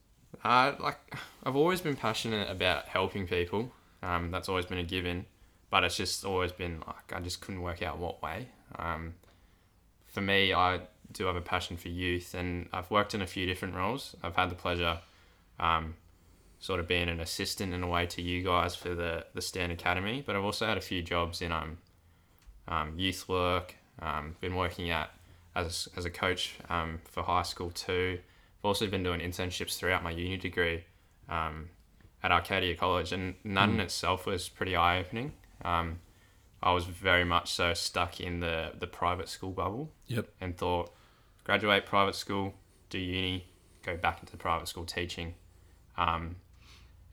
Uh, 0.44 0.74
like 0.80 1.16
I've 1.44 1.56
always 1.56 1.82
been 1.82 1.96
passionate 1.96 2.50
about 2.50 2.86
helping 2.88 3.28
people. 3.28 3.72
Um, 4.04 4.32
that's 4.32 4.48
always 4.48 4.66
been 4.66 4.78
a 4.78 4.84
given, 4.84 5.26
but 5.70 5.84
it's 5.84 5.98
just 5.98 6.24
always 6.24 6.52
been 6.52 6.82
like 6.88 7.14
I 7.14 7.20
just 7.20 7.42
couldn't 7.42 7.62
work 7.62 7.82
out 7.82 7.98
what 7.98 8.22
way. 8.22 8.50
Um, 8.78 9.16
for 10.10 10.22
me, 10.22 10.54
I 10.54 10.82
do 11.12 11.26
have 11.26 11.36
a 11.36 11.42
passion 11.42 11.78
for 11.78 11.90
youth, 11.90 12.34
and 12.34 12.68
I've 12.74 12.90
worked 12.92 13.14
in 13.14 13.22
a 13.22 13.28
few 13.28 13.46
different 13.46 13.76
roles. 13.76 14.16
I've 14.24 14.36
had 14.36 14.50
the 14.50 14.56
pleasure, 14.56 15.00
um, 15.60 15.96
sort 16.60 16.80
of 16.80 16.88
being 16.88 17.10
an 17.10 17.20
assistant 17.20 17.74
in 17.74 17.84
a 17.84 17.88
way 17.88 18.06
to 18.08 18.22
you 18.22 18.44
guys 18.44 18.76
for 18.76 18.94
the 18.94 19.26
the 19.34 19.42
Stand 19.42 19.72
Academy, 19.72 20.24
but 20.26 20.36
I've 20.36 20.44
also 20.44 20.66
had 20.66 20.78
a 20.78 20.82
few 20.82 21.02
jobs 21.02 21.42
in 21.42 21.52
um, 21.52 21.78
um 22.68 22.94
youth 22.98 23.28
work. 23.28 23.76
Um, 24.02 24.36
been 24.40 24.56
working 24.56 24.92
at 24.92 25.12
as 25.56 25.90
as 25.96 26.06
a 26.06 26.10
coach 26.10 26.56
um, 26.70 27.00
for 27.06 27.24
high 27.24 27.44
school 27.44 27.72
too. 27.72 28.20
I've 28.60 28.66
also 28.66 28.88
been 28.88 29.04
doing 29.04 29.22
internships 29.22 29.78
throughout 29.78 30.04
my 30.04 30.12
uni 30.12 30.38
degree 30.38 30.84
um, 31.30 31.70
at 32.24 32.32
Arcadia 32.32 32.76
College, 32.76 33.12
and 33.12 33.36
that 33.46 33.70
in 33.70 33.80
itself 33.80 34.26
was 34.26 34.50
pretty 34.50 34.76
eye 34.76 35.00
opening. 35.00 35.34
Um, 35.64 36.00
I 36.62 36.72
was 36.74 36.86
very 36.86 37.24
much 37.24 37.52
so 37.52 37.74
stuck 37.74 38.20
in 38.20 38.40
the, 38.42 38.72
the 38.78 38.88
private 38.88 39.30
school 39.30 39.52
bubble 39.52 39.92
Yep. 40.08 40.28
and 40.42 40.58
thought, 40.58 40.94
graduate 41.44 41.86
private 41.86 42.16
school, 42.16 42.54
do 42.90 42.98
uni, 43.00 43.46
go 43.84 43.96
back 43.96 44.20
into 44.22 44.36
private 44.38 44.68
school 44.68 44.86
teaching. 44.86 45.36
Um, 45.98 46.36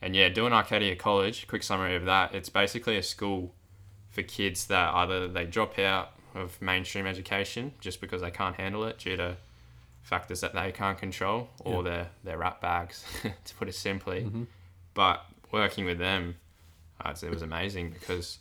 and 0.02 0.14
yeah, 0.16 0.28
doing 0.28 0.52
Arcadia 0.52 0.96
College, 0.96 1.46
quick 1.46 1.62
summary 1.62 1.94
of 1.96 2.04
that, 2.06 2.34
it's 2.34 2.48
basically 2.48 2.96
a 2.96 3.02
school 3.02 3.54
for 4.10 4.22
kids 4.22 4.66
that 4.66 4.94
either 4.94 5.28
they 5.28 5.44
drop 5.44 5.78
out 5.78 6.12
of 6.34 6.60
mainstream 6.60 7.06
education 7.06 7.72
just 7.80 8.00
because 8.00 8.20
they 8.22 8.30
can't 8.30 8.56
handle 8.56 8.84
it 8.84 8.98
due 8.98 9.16
to 9.16 9.36
factors 10.02 10.40
that 10.40 10.54
they 10.54 10.70
can't 10.72 10.98
control 10.98 11.48
or 11.60 11.76
Yeah. 11.76 11.82
they're, 11.82 12.08
they're 12.24 12.38
rat 12.38 12.60
bags, 12.60 13.04
to 13.44 13.54
put 13.54 13.68
it 13.68 13.74
simply. 13.74 14.22
Mm-hmm. 14.22 14.44
But 14.94 15.24
working 15.52 15.84
with 15.84 15.98
them, 15.98 16.36
uh, 17.04 17.14
it 17.22 17.30
was 17.30 17.42
amazing 17.42 17.90
because 17.90 18.38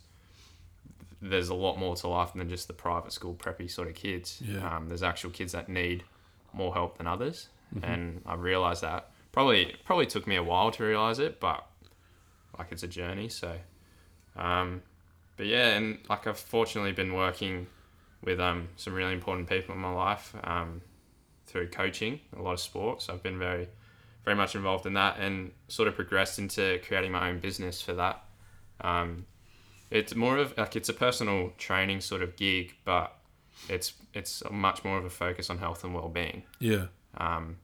there's 1.22 1.48
a 1.48 1.54
lot 1.54 1.78
more 1.78 1.96
to 1.96 2.08
life 2.08 2.32
than 2.34 2.48
just 2.48 2.66
the 2.68 2.74
private 2.74 3.12
school 3.12 3.34
preppy 3.34 3.70
sort 3.70 3.88
of 3.88 3.94
kids. 3.94 4.42
Yeah. 4.44 4.76
Um, 4.76 4.88
there's 4.88 5.02
actual 5.02 5.30
kids 5.30 5.52
that 5.52 5.68
need 5.68 6.04
more 6.52 6.72
help 6.74 6.98
than 6.98 7.06
others, 7.06 7.48
Mm-hmm. 7.74 7.84
and 7.84 8.22
I 8.24 8.34
realized 8.34 8.82
that 8.82 9.10
probably 9.32 9.74
probably 9.84 10.06
took 10.06 10.26
me 10.28 10.36
a 10.36 10.42
while 10.42 10.70
to 10.70 10.84
realize 10.84 11.18
it, 11.18 11.40
but 11.40 11.66
like 12.56 12.68
it's 12.70 12.84
a 12.84 12.88
journey. 12.88 13.28
So, 13.28 13.56
um, 14.36 14.82
but 15.36 15.46
yeah, 15.46 15.76
and 15.76 15.98
like 16.08 16.26
I've 16.28 16.38
fortunately 16.38 16.92
been 16.92 17.12
working 17.14 17.66
with 18.22 18.38
um, 18.40 18.68
some 18.76 18.94
really 18.94 19.12
important 19.12 19.48
people 19.48 19.74
in 19.74 19.80
my 19.80 19.92
life 19.92 20.32
um, 20.44 20.80
through 21.46 21.68
coaching, 21.70 22.20
a 22.36 22.40
lot 22.40 22.52
of 22.52 22.60
sports. 22.60 23.08
I've 23.08 23.22
been 23.22 23.38
very 23.38 23.68
very 24.24 24.36
much 24.36 24.54
involved 24.54 24.86
in 24.86 24.94
that 24.94 25.18
and 25.18 25.50
sort 25.68 25.88
of 25.88 25.94
progressed 25.96 26.38
into 26.38 26.80
creating 26.86 27.12
my 27.12 27.28
own 27.30 27.38
business 27.40 27.82
for 27.82 27.94
that. 27.94 28.24
Um, 28.80 29.26
it's 29.90 30.14
more 30.14 30.38
of 30.38 30.56
like 30.56 30.76
it's 30.76 30.88
a 30.88 30.94
personal 30.94 31.52
training 31.58 32.00
sort 32.00 32.22
of 32.22 32.36
gig, 32.36 32.74
but 32.84 33.16
it's 33.68 33.94
it's 34.14 34.42
much 34.50 34.84
more 34.84 34.98
of 34.98 35.04
a 35.04 35.10
focus 35.10 35.50
on 35.50 35.58
health 35.58 35.84
and 35.84 35.94
well 35.94 36.08
being 36.08 36.42
Yeah. 36.58 36.86
um, 37.16 37.56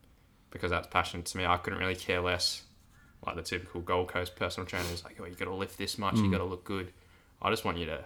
because 0.51 0.71
that's 0.71 0.87
passionate 0.87 1.25
to 1.27 1.37
me. 1.37 1.45
I 1.45 1.57
couldn't 1.57 1.79
really 1.79 1.95
care 1.95 2.21
less 2.21 2.63
like 3.25 3.35
the 3.35 3.41
typical 3.41 3.81
Gold 3.81 4.09
Coast 4.09 4.35
personal 4.35 4.67
trainer 4.67 4.89
is 4.93 5.03
like, 5.03 5.17
oh, 5.21 5.25
you 5.25 5.33
got 5.35 5.45
to 5.45 5.53
lift 5.55 5.77
this 5.77 5.97
much, 5.97 6.17
you 6.17 6.29
got 6.29 6.39
to 6.39 6.43
look 6.43 6.65
good. 6.65 6.91
I 7.41 7.49
just 7.49 7.63
want 7.63 7.77
you 7.77 7.85
to 7.85 8.03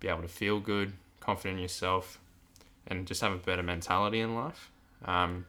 be 0.00 0.08
able 0.08 0.20
to 0.22 0.28
feel 0.28 0.60
good, 0.60 0.92
confident 1.20 1.56
in 1.56 1.62
yourself, 1.62 2.18
and 2.86 3.06
just 3.06 3.20
have 3.22 3.32
a 3.32 3.36
better 3.38 3.62
mentality 3.62 4.20
in 4.20 4.34
life. 4.34 4.70
Um, 5.06 5.46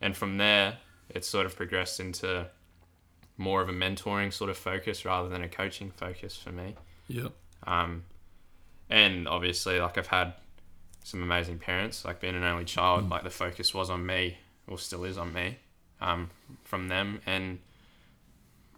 and 0.00 0.16
from 0.16 0.36
there, 0.38 0.78
it's 1.10 1.28
sort 1.28 1.46
of 1.46 1.54
progressed 1.54 2.00
into 2.00 2.48
more 3.38 3.62
of 3.62 3.68
a 3.68 3.72
mentoring 3.72 4.32
sort 4.32 4.50
of 4.50 4.56
focus 4.56 5.04
rather 5.04 5.28
than 5.28 5.42
a 5.42 5.48
coaching 5.48 5.90
focus 5.92 6.36
for 6.36 6.50
me. 6.50 6.74
Yep. 7.08 7.32
Um, 7.66 8.04
and 8.88 9.26
obviously, 9.26 9.80
like 9.80 9.98
I've 9.98 10.06
had 10.06 10.34
some 11.04 11.22
amazing 11.22 11.58
parents. 11.58 12.04
Like 12.04 12.20
being 12.20 12.34
an 12.34 12.44
only 12.44 12.64
child, 12.64 13.08
like 13.10 13.22
the 13.22 13.30
focus 13.30 13.72
was 13.74 13.90
on 13.90 14.04
me, 14.04 14.38
or 14.66 14.78
still 14.78 15.04
is 15.04 15.18
on 15.18 15.32
me, 15.32 15.58
um, 16.00 16.30
from 16.64 16.88
them. 16.88 17.20
And 17.26 17.58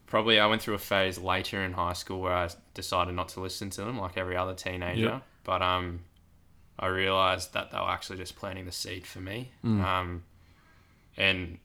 probably 0.07 0.41
I 0.41 0.47
went 0.47 0.63
through 0.63 0.75
a 0.75 0.79
phase 0.79 1.19
later 1.19 1.63
in 1.63 1.73
high 1.73 1.93
school 1.93 2.21
where 2.21 2.35
I 2.35 2.49
decided 2.75 3.15
not 3.15 3.29
to 3.31 3.41
listen 3.41 3.71
to 3.71 3.83
them, 3.83 3.99
like 3.99 4.17
every 4.17 4.37
other 4.37 4.55
teenager. 4.55 5.01
Yep. 5.01 5.23
But 5.45 5.63
um, 5.63 6.01
I 6.79 6.87
realized 6.87 7.55
that 7.55 7.71
they 7.71 7.79
were 7.79 7.91
actually 7.91 8.19
just 8.19 8.37
planting 8.37 8.67
the 8.67 8.73
seed 8.73 9.07
for 9.07 9.21
me. 9.21 9.53
Um, 9.83 10.23
and 11.17 11.59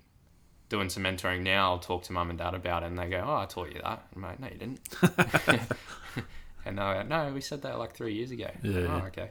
doing 0.69 0.89
some 0.89 1.03
mentoring 1.03 1.41
now, 1.41 1.71
I'll 1.71 1.79
talk 1.79 2.03
to 2.03 2.13
mum 2.13 2.29
and 2.29 2.39
dad 2.39 2.55
about 2.55 2.83
it, 2.83 2.88
and 2.88 2.97
they 2.97 3.07
go, 3.07 3.23
"Oh, 3.25 3.36
I 3.36 3.45
taught 3.45 3.71
you 3.73 3.81
that." 3.83 4.07
I'm 4.15 4.21
like, 4.21 4.39
"No, 4.39 4.47
you 4.47 4.57
didn't." 4.57 4.79
and 6.65 6.78
they're 6.78 7.04
"No, 7.04 7.32
we 7.34 7.41
said 7.41 7.62
that 7.63 7.78
like 7.80 7.93
three 7.95 8.13
years 8.13 8.32
ago." 8.32 8.49
Yeah, 8.62 8.78
Oh, 8.80 8.82
yeah. 8.97 9.04
okay. 9.08 9.30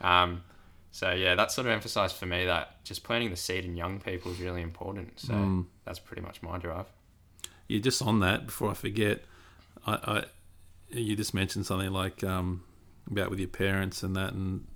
Um, 0.00 0.42
so 0.90 1.12
yeah, 1.12 1.34
that 1.34 1.52
sort 1.52 1.66
of 1.66 1.72
emphasised 1.72 2.16
for 2.16 2.26
me 2.26 2.46
that 2.46 2.82
just 2.84 3.04
planting 3.04 3.30
the 3.30 3.36
seed 3.36 3.64
in 3.64 3.76
young 3.76 4.00
people 4.00 4.32
is 4.32 4.40
really 4.40 4.62
important. 4.62 5.20
So 5.20 5.34
Mm. 5.34 5.66
that's 5.84 5.98
pretty 5.98 6.22
much 6.22 6.42
my 6.42 6.58
drive. 6.58 6.86
Yeah, 7.68 7.80
just 7.80 8.02
on 8.02 8.20
that, 8.20 8.46
before 8.46 8.70
I 8.70 8.74
forget, 8.74 9.24
I, 9.86 9.92
I 9.92 10.24
you 10.90 11.14
just 11.14 11.34
mentioned 11.34 11.66
something 11.66 11.92
like 11.92 12.24
um, 12.24 12.64
about 13.10 13.30
with 13.30 13.38
your 13.38 13.48
parents 13.48 14.02
and 14.02 14.16
that, 14.16 14.32
and 14.32 14.66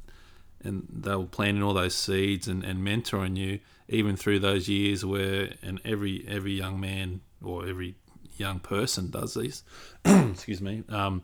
and 0.62 0.86
they 0.88 1.14
were 1.16 1.24
planting 1.26 1.62
all 1.62 1.74
those 1.74 1.94
seeds 1.94 2.46
and, 2.48 2.62
and 2.64 2.78
mentoring 2.86 3.36
you 3.36 3.58
even 3.88 4.16
through 4.16 4.38
those 4.38 4.68
years 4.68 5.04
where 5.04 5.52
and 5.62 5.80
every 5.84 6.24
every 6.28 6.52
young 6.52 6.78
man 6.80 7.20
or 7.42 7.66
every 7.66 7.96
young 8.36 8.58
person 8.60 9.10
does 9.10 9.34
these 9.34 9.62
excuse 10.04 10.60
me 10.62 10.82
um, 10.88 11.22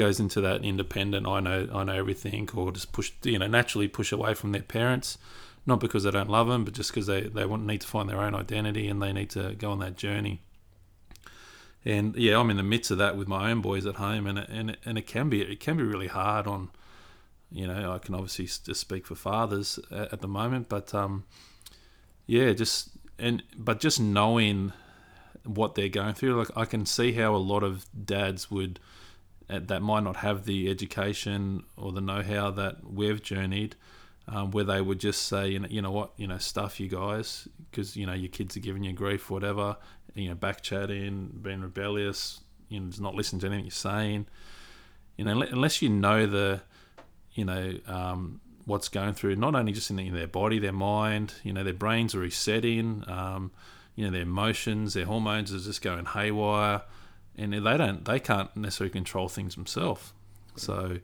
goes 0.00 0.18
into 0.18 0.40
that 0.40 0.64
independent 0.64 1.26
I 1.26 1.40
know 1.40 1.68
I 1.74 1.84
know 1.84 1.92
everything 1.92 2.48
or 2.54 2.72
just 2.72 2.90
push 2.90 3.12
you 3.22 3.38
know 3.38 3.46
naturally 3.46 3.86
push 3.86 4.12
away 4.12 4.32
from 4.32 4.52
their 4.52 4.62
parents 4.62 5.18
not 5.66 5.78
because 5.78 6.04
they 6.04 6.10
don't 6.10 6.30
love 6.30 6.48
them 6.48 6.64
but 6.64 6.72
just 6.72 6.90
because 6.90 7.06
they, 7.06 7.20
they 7.20 7.44
want 7.44 7.66
need 7.66 7.82
to 7.82 7.86
find 7.86 8.08
their 8.08 8.22
own 8.22 8.34
identity 8.34 8.88
and 8.88 9.02
they 9.02 9.12
need 9.12 9.28
to 9.30 9.54
go 9.56 9.70
on 9.70 9.78
that 9.80 9.98
journey. 9.98 10.40
And 11.84 12.16
yeah 12.16 12.40
I'm 12.40 12.48
in 12.48 12.56
the 12.56 12.62
midst 12.62 12.90
of 12.90 12.96
that 12.96 13.14
with 13.14 13.28
my 13.28 13.50
own 13.50 13.60
boys 13.60 13.84
at 13.84 13.96
home 13.96 14.26
and 14.26 14.38
it, 14.38 14.48
and 14.48 14.78
and 14.86 14.96
it 14.96 15.06
can 15.06 15.28
be 15.28 15.42
it 15.42 15.60
can 15.60 15.76
be 15.76 15.82
really 15.82 16.08
hard 16.08 16.46
on 16.46 16.70
you 17.52 17.66
know 17.66 17.92
I 17.92 17.98
can 17.98 18.14
obviously 18.14 18.46
just 18.46 18.80
speak 18.80 19.06
for 19.06 19.14
fathers 19.14 19.78
at, 19.90 20.14
at 20.14 20.20
the 20.22 20.28
moment 20.28 20.70
but 20.70 20.94
um 20.94 21.24
yeah 22.26 22.54
just 22.54 22.88
and 23.18 23.42
but 23.54 23.80
just 23.80 24.00
knowing 24.00 24.72
what 25.44 25.74
they're 25.74 25.90
going 25.90 26.14
through 26.14 26.36
like 26.36 26.56
I 26.56 26.64
can 26.64 26.86
see 26.86 27.12
how 27.12 27.34
a 27.34 27.44
lot 27.52 27.62
of 27.62 27.84
dads 28.06 28.50
would 28.50 28.80
that 29.58 29.82
might 29.82 30.04
not 30.04 30.16
have 30.16 30.44
the 30.44 30.70
education 30.70 31.64
or 31.76 31.92
the 31.92 32.00
know-how 32.00 32.50
that 32.52 32.76
we've 32.88 33.22
journeyed 33.22 33.74
um, 34.28 34.50
where 34.52 34.64
they 34.64 34.80
would 34.80 35.00
just 35.00 35.22
say 35.24 35.48
you 35.48 35.58
know, 35.58 35.68
you 35.68 35.82
know 35.82 35.90
what? 35.90 36.12
You 36.16 36.26
know 36.26 36.38
stuff 36.38 36.78
you 36.78 36.88
guys. 36.88 37.48
Because 37.70 37.96
you 37.96 38.06
know 38.06 38.14
your 38.14 38.28
kids 38.28 38.56
are 38.56 38.60
giving 38.60 38.84
you 38.84 38.92
grief 38.92 39.30
whatever 39.30 39.76
you 40.14 40.28
know 40.28 40.34
back 40.34 40.60
chatting 40.60 41.30
being 41.40 41.60
rebellious 41.60 42.40
you 42.68 42.80
know 42.80 42.88
just 42.88 43.00
not 43.00 43.14
listening 43.14 43.40
to 43.40 43.46
anything 43.46 43.64
you're 43.64 43.70
saying. 43.70 44.26
You 45.16 45.24
know 45.24 45.40
unless 45.42 45.82
you 45.82 45.88
know 45.88 46.26
the 46.26 46.62
you 47.32 47.44
know 47.44 47.74
um, 47.86 48.40
what's 48.64 48.88
going 48.88 49.14
through 49.14 49.36
not 49.36 49.54
only 49.54 49.72
just 49.72 49.90
in, 49.90 49.96
the, 49.96 50.06
in, 50.06 50.14
their 50.14 50.26
body 50.26 50.58
their 50.58 50.72
mind 50.72 51.34
you 51.42 51.52
know 51.52 51.64
their 51.64 51.74
brains 51.74 52.14
are 52.14 52.20
resetting 52.20 53.04
um, 53.08 53.50
you 53.94 54.04
know 54.04 54.10
their 54.10 54.22
emotions 54.22 54.94
their 54.94 55.06
hormones 55.06 55.52
are 55.52 55.58
just 55.58 55.82
going 55.82 56.06
haywire 56.06 56.82
and 57.40 57.52
they 57.52 57.76
don't 57.76 58.04
they 58.04 58.20
can't 58.20 58.54
necessarily 58.56 58.90
control 58.90 59.28
things 59.28 59.54
themselves. 59.54 60.12
So 60.56 60.98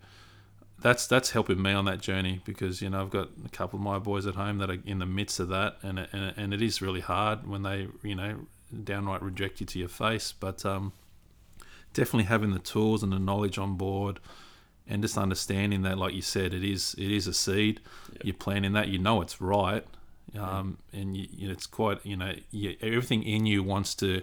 that's 0.80 1.06
that's 1.06 1.30
helping 1.30 1.60
me 1.60 1.72
on 1.72 1.86
that 1.86 2.00
journey 2.00 2.42
because 2.44 2.82
you 2.82 2.90
know 2.90 3.00
I've 3.00 3.10
got 3.10 3.28
a 3.44 3.48
couple 3.48 3.78
of 3.78 3.82
my 3.82 3.98
boys 3.98 4.26
at 4.26 4.34
home 4.34 4.58
that 4.58 4.70
are 4.70 4.78
in 4.84 4.98
the 4.98 5.06
midst 5.06 5.40
of 5.40 5.48
that 5.48 5.76
and 5.82 5.98
and, 6.12 6.34
and 6.36 6.54
it 6.54 6.62
is 6.62 6.82
really 6.82 7.00
hard 7.00 7.48
when 7.48 7.62
they 7.62 7.88
you 8.02 8.14
know 8.14 8.46
downright 8.84 9.22
reject 9.22 9.60
you 9.60 9.66
to 9.66 9.78
your 9.78 9.88
face. 9.88 10.32
But 10.32 10.64
um, 10.66 10.92
definitely 11.94 12.24
having 12.24 12.52
the 12.52 12.58
tools 12.58 13.02
and 13.02 13.12
the 13.12 13.18
knowledge 13.18 13.58
on 13.58 13.76
board 13.76 14.20
and 14.86 15.02
just 15.02 15.16
understanding 15.16 15.82
that 15.82 15.98
like 15.98 16.14
you 16.14 16.22
said 16.22 16.52
it 16.52 16.62
is 16.62 16.94
it 16.98 17.10
is 17.10 17.26
a 17.26 17.34
seed. 17.34 17.80
Yep. 18.12 18.24
you're 18.24 18.34
planting 18.34 18.72
that 18.72 18.88
you 18.88 18.98
know 18.98 19.22
it's 19.22 19.40
right 19.40 19.84
um, 20.38 20.78
and 20.92 21.16
you, 21.16 21.28
you 21.30 21.46
know, 21.46 21.52
it's 21.52 21.66
quite 21.66 22.04
you 22.04 22.16
know 22.16 22.34
you, 22.50 22.76
everything 22.82 23.22
in 23.22 23.46
you 23.46 23.62
wants 23.62 23.94
to 23.96 24.22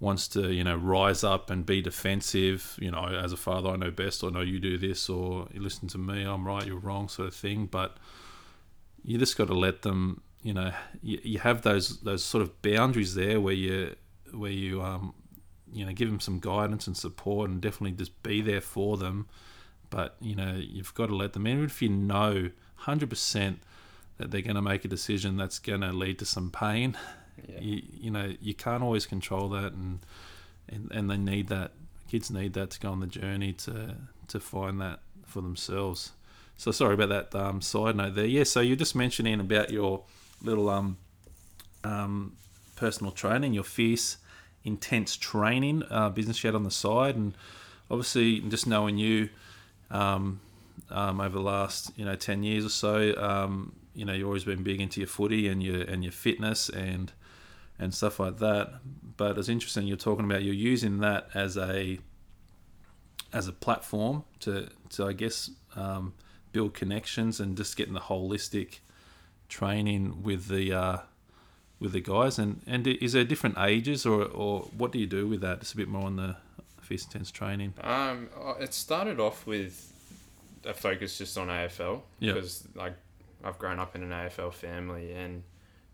wants 0.00 0.28
to 0.28 0.52
you 0.52 0.62
know 0.62 0.76
rise 0.76 1.24
up 1.24 1.50
and 1.50 1.66
be 1.66 1.82
defensive 1.82 2.76
you 2.80 2.88
know 2.88 3.06
as 3.06 3.32
a 3.32 3.36
father 3.36 3.70
i 3.70 3.76
know 3.76 3.90
best 3.90 4.22
or 4.22 4.30
know 4.30 4.42
you 4.42 4.60
do 4.60 4.78
this 4.78 5.08
or 5.08 5.48
you 5.52 5.60
listen 5.60 5.88
to 5.88 5.98
me 5.98 6.22
i'm 6.22 6.46
right 6.46 6.68
you're 6.68 6.78
wrong 6.78 7.08
sort 7.08 7.28
of 7.28 7.34
thing. 7.34 7.66
But 7.66 7.96
you 9.04 9.18
just 9.18 9.36
got 9.36 9.48
to 9.48 9.54
let 9.54 9.82
them 9.82 10.22
you 10.42 10.52
know 10.52 10.72
you, 11.02 11.18
you 11.22 11.38
have 11.40 11.62
those 11.62 12.00
those 12.00 12.22
sort 12.22 12.42
of 12.42 12.62
boundaries 12.62 13.14
there 13.14 13.40
where 13.40 13.54
you 13.54 13.96
where 14.32 14.50
you 14.50 14.82
um 14.82 15.14
you 15.72 15.84
know 15.84 15.92
give 15.92 16.08
them 16.08 16.20
some 16.20 16.38
guidance 16.38 16.86
and 16.86 16.96
support 16.96 17.50
and 17.50 17.60
definitely 17.60 17.92
just 17.92 18.22
be 18.22 18.40
there 18.40 18.60
for 18.60 18.96
them. 18.96 19.26
But 19.90 20.16
you 20.20 20.36
know 20.36 20.54
you've 20.54 20.94
got 20.94 21.06
to 21.06 21.16
let 21.16 21.32
them 21.32 21.46
even 21.46 21.64
if 21.64 21.82
you 21.82 21.88
know 21.88 22.50
100% 22.82 23.56
that 24.18 24.30
they're 24.30 24.40
going 24.40 24.54
to 24.54 24.62
make 24.62 24.84
a 24.84 24.88
decision 24.88 25.36
that's 25.36 25.58
going 25.58 25.80
to 25.80 25.92
lead 25.92 26.18
to 26.20 26.24
some 26.24 26.50
pain 26.50 26.96
you, 27.60 27.82
you 27.92 28.10
know 28.10 28.32
you 28.40 28.54
can't 28.54 28.82
always 28.82 29.06
control 29.06 29.48
that 29.50 29.72
and, 29.72 30.00
and 30.68 30.90
and 30.92 31.10
they 31.10 31.16
need 31.16 31.48
that 31.48 31.72
kids 32.08 32.30
need 32.30 32.54
that 32.54 32.70
to 32.70 32.80
go 32.80 32.90
on 32.90 33.00
the 33.00 33.06
journey 33.06 33.52
to 33.52 33.96
to 34.28 34.40
find 34.40 34.80
that 34.80 35.00
for 35.26 35.40
themselves. 35.40 36.12
So 36.56 36.72
sorry 36.72 36.94
about 36.94 37.08
that 37.10 37.34
um, 37.38 37.60
side 37.60 37.96
note 37.96 38.14
there. 38.14 38.26
Yeah 38.26 38.44
so 38.44 38.60
you're 38.60 38.76
just 38.76 38.94
mentioning 38.94 39.40
about 39.40 39.70
your 39.70 40.02
little 40.42 40.68
um, 40.68 40.96
um, 41.84 42.36
personal 42.76 43.12
training 43.12 43.54
your 43.54 43.64
fierce 43.64 44.18
intense 44.64 45.16
training 45.16 45.82
uh, 45.90 46.08
business 46.10 46.42
yet 46.42 46.54
on 46.54 46.62
the 46.62 46.70
side 46.70 47.16
and 47.16 47.34
obviously 47.90 48.40
just 48.40 48.66
knowing 48.66 48.98
you 48.98 49.28
um, 49.90 50.40
um, 50.90 51.20
over 51.20 51.36
the 51.36 51.42
last 51.42 51.90
you 51.96 52.04
know 52.04 52.14
10 52.14 52.42
years 52.42 52.64
or 52.64 52.68
so 52.68 53.14
um, 53.16 53.72
you 53.94 54.04
know 54.04 54.12
you've 54.12 54.26
always 54.26 54.44
been 54.44 54.62
big 54.62 54.80
into 54.80 55.00
your 55.00 55.08
footy 55.08 55.48
and 55.48 55.62
your 55.62 55.82
and 55.82 56.04
your 56.04 56.12
fitness 56.12 56.68
and 56.68 57.12
and 57.78 57.94
stuff 57.94 58.18
like 58.20 58.38
that. 58.38 58.74
But 59.16 59.38
it's 59.38 59.48
interesting 59.48 59.86
you're 59.86 59.96
talking 59.96 60.24
about 60.24 60.42
you're 60.42 60.54
using 60.54 60.98
that 60.98 61.28
as 61.34 61.56
a 61.56 61.98
as 63.32 63.48
a 63.48 63.52
platform 63.52 64.24
to 64.40 64.68
to 64.90 65.06
I 65.06 65.12
guess 65.12 65.50
um, 65.76 66.14
build 66.52 66.74
connections 66.74 67.40
and 67.40 67.56
just 67.56 67.76
getting 67.76 67.94
the 67.94 68.00
holistic 68.00 68.80
training 69.48 70.22
with 70.22 70.48
the 70.48 70.72
uh, 70.72 70.98
with 71.80 71.92
the 71.92 72.00
guys. 72.00 72.38
And 72.38 72.62
and 72.66 72.86
is 72.86 73.12
there 73.12 73.24
different 73.24 73.58
ages 73.58 74.06
or 74.06 74.24
or 74.24 74.60
what 74.76 74.92
do 74.92 74.98
you 74.98 75.06
do 75.06 75.26
with 75.26 75.40
that? 75.40 75.60
Just 75.60 75.74
a 75.74 75.76
bit 75.76 75.88
more 75.88 76.04
on 76.04 76.16
the 76.16 76.36
fierce 76.80 77.04
intense 77.04 77.30
training. 77.30 77.74
Um, 77.82 78.28
it 78.60 78.72
started 78.72 79.20
off 79.20 79.46
with 79.46 79.92
a 80.64 80.74
focus 80.74 81.18
just 81.18 81.38
on 81.38 81.48
AFL 81.48 82.02
yep. 82.18 82.34
because 82.34 82.66
like 82.74 82.94
I've 83.44 83.58
grown 83.58 83.78
up 83.78 83.94
in 83.94 84.02
an 84.02 84.10
AFL 84.10 84.52
family 84.52 85.12
and 85.12 85.42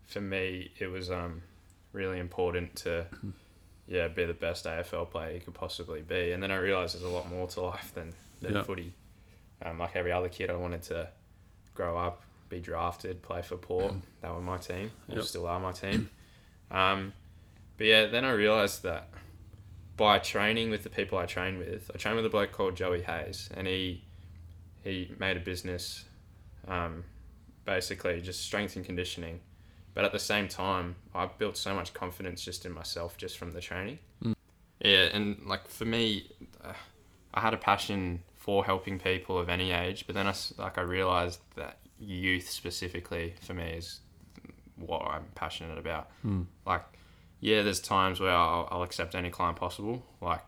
for 0.05 0.21
me 0.21 0.71
it 0.79 0.87
was 0.87 1.11
um 1.11 1.43
really 1.95 2.19
important 2.19 2.75
to 2.75 3.05
yeah 3.87 4.07
be 4.07 4.25
the 4.25 4.33
best 4.33 4.65
AFL 4.65 5.09
player 5.09 5.33
you 5.33 5.39
could 5.39 5.53
possibly 5.53 6.01
be. 6.01 6.31
And 6.31 6.43
then 6.43 6.51
I 6.51 6.57
realized 6.57 6.95
there's 6.95 7.03
a 7.03 7.09
lot 7.09 7.29
more 7.29 7.47
to 7.47 7.61
life 7.61 7.91
than 7.95 8.13
than 8.41 8.63
footy. 8.63 8.93
Um, 9.63 9.79
like 9.79 9.95
every 9.95 10.11
other 10.11 10.29
kid, 10.29 10.49
I 10.49 10.55
wanted 10.55 10.83
to 10.83 11.07
grow 11.73 11.97
up, 11.97 12.21
be 12.49 12.59
drafted, 12.59 13.21
play 13.21 13.41
for 13.41 13.55
Port. 13.55 13.93
Mm. 13.93 14.01
That 14.21 14.35
were 14.35 14.41
my 14.41 14.57
team, 14.57 14.91
or 15.09 15.15
yep. 15.15 15.23
still 15.23 15.47
are 15.47 15.59
my 15.59 15.71
team. 15.71 16.09
Um, 16.71 17.13
but 17.77 17.87
yeah, 17.87 18.07
then 18.07 18.25
I 18.25 18.31
realized 18.31 18.83
that 18.83 19.09
by 19.97 20.19
training 20.19 20.71
with 20.71 20.83
the 20.83 20.89
people 20.89 21.17
I 21.17 21.25
train 21.25 21.57
with, 21.57 21.89
I 21.93 21.97
trained 21.97 22.17
with 22.17 22.25
a 22.25 22.29
bloke 22.29 22.51
called 22.51 22.75
Joey 22.75 23.01
Hayes, 23.03 23.49
and 23.55 23.65
he 23.67 24.03
he 24.83 25.11
made 25.19 25.37
a 25.37 25.39
business, 25.39 26.05
um, 26.67 27.03
basically 27.65 28.19
just 28.21 28.41
strength 28.41 28.75
and 28.75 28.85
conditioning 28.85 29.39
but 29.95 30.03
at 30.03 30.11
the 30.11 30.19
same 30.19 30.47
time, 30.47 30.97
I 31.15 31.25
built 31.25 31.57
so 31.57 31.73
much 31.73 31.93
confidence 31.93 32.43
just 32.43 32.65
in 32.65 32.73
myself 32.73 33.17
just 33.17 33.37
from 33.37 33.51
the 33.53 33.61
training. 33.61 33.97
Mm. 34.23 34.35
Yeah, 34.81 35.07
and 35.13 35.41
like 35.47 35.67
for 35.67 35.85
me, 35.85 36.29
uh, 36.63 36.73
I 37.33 37.39
had 37.39 37.53
a 37.53 37.57
passion 37.57 38.21
for 38.35 38.63
helping 38.63 38.99
people 38.99 39.39
of 39.39 39.49
any 39.49 39.71
age, 39.71 40.05
but 40.05 40.13
then 40.13 40.27
I 40.27 40.35
like 40.57 40.77
I 40.77 40.81
realized 40.81 41.39
that 41.55 41.77
youth 41.97 42.49
specifically 42.49 43.33
for 43.41 43.53
me 43.53 43.71
is 43.71 44.01
what 44.75 45.01
I'm 45.01 45.23
passionate 45.33 45.77
about. 45.77 46.09
Mm. 46.25 46.45
Like, 46.65 46.83
yeah, 47.39 47.61
there's 47.61 47.79
times 47.79 48.19
where 48.19 48.31
I'll, 48.35 48.67
I'll 48.69 48.83
accept 48.83 49.15
any 49.15 49.29
client 49.29 49.57
possible, 49.57 50.03
like 50.21 50.41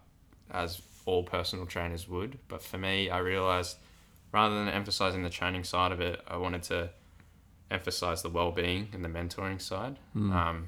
as 0.51 0.81
all 1.05 1.23
personal 1.23 1.65
trainers 1.65 2.07
would. 2.09 2.37
But 2.49 2.61
for 2.61 2.77
me, 2.77 3.09
I 3.09 3.19
realized 3.19 3.77
rather 4.33 4.55
than 4.55 4.67
emphasizing 4.67 5.23
the 5.23 5.29
training 5.29 5.63
side 5.63 5.93
of 5.93 6.01
it, 6.01 6.21
I 6.27 6.35
wanted 6.35 6.63
to 6.63 6.89
emphasize 7.69 8.21
the 8.21 8.29
well-being 8.29 8.89
and 8.93 9.03
the 9.03 9.09
mentoring 9.09 9.61
side. 9.61 9.97
Mm. 10.15 10.33
Um, 10.33 10.67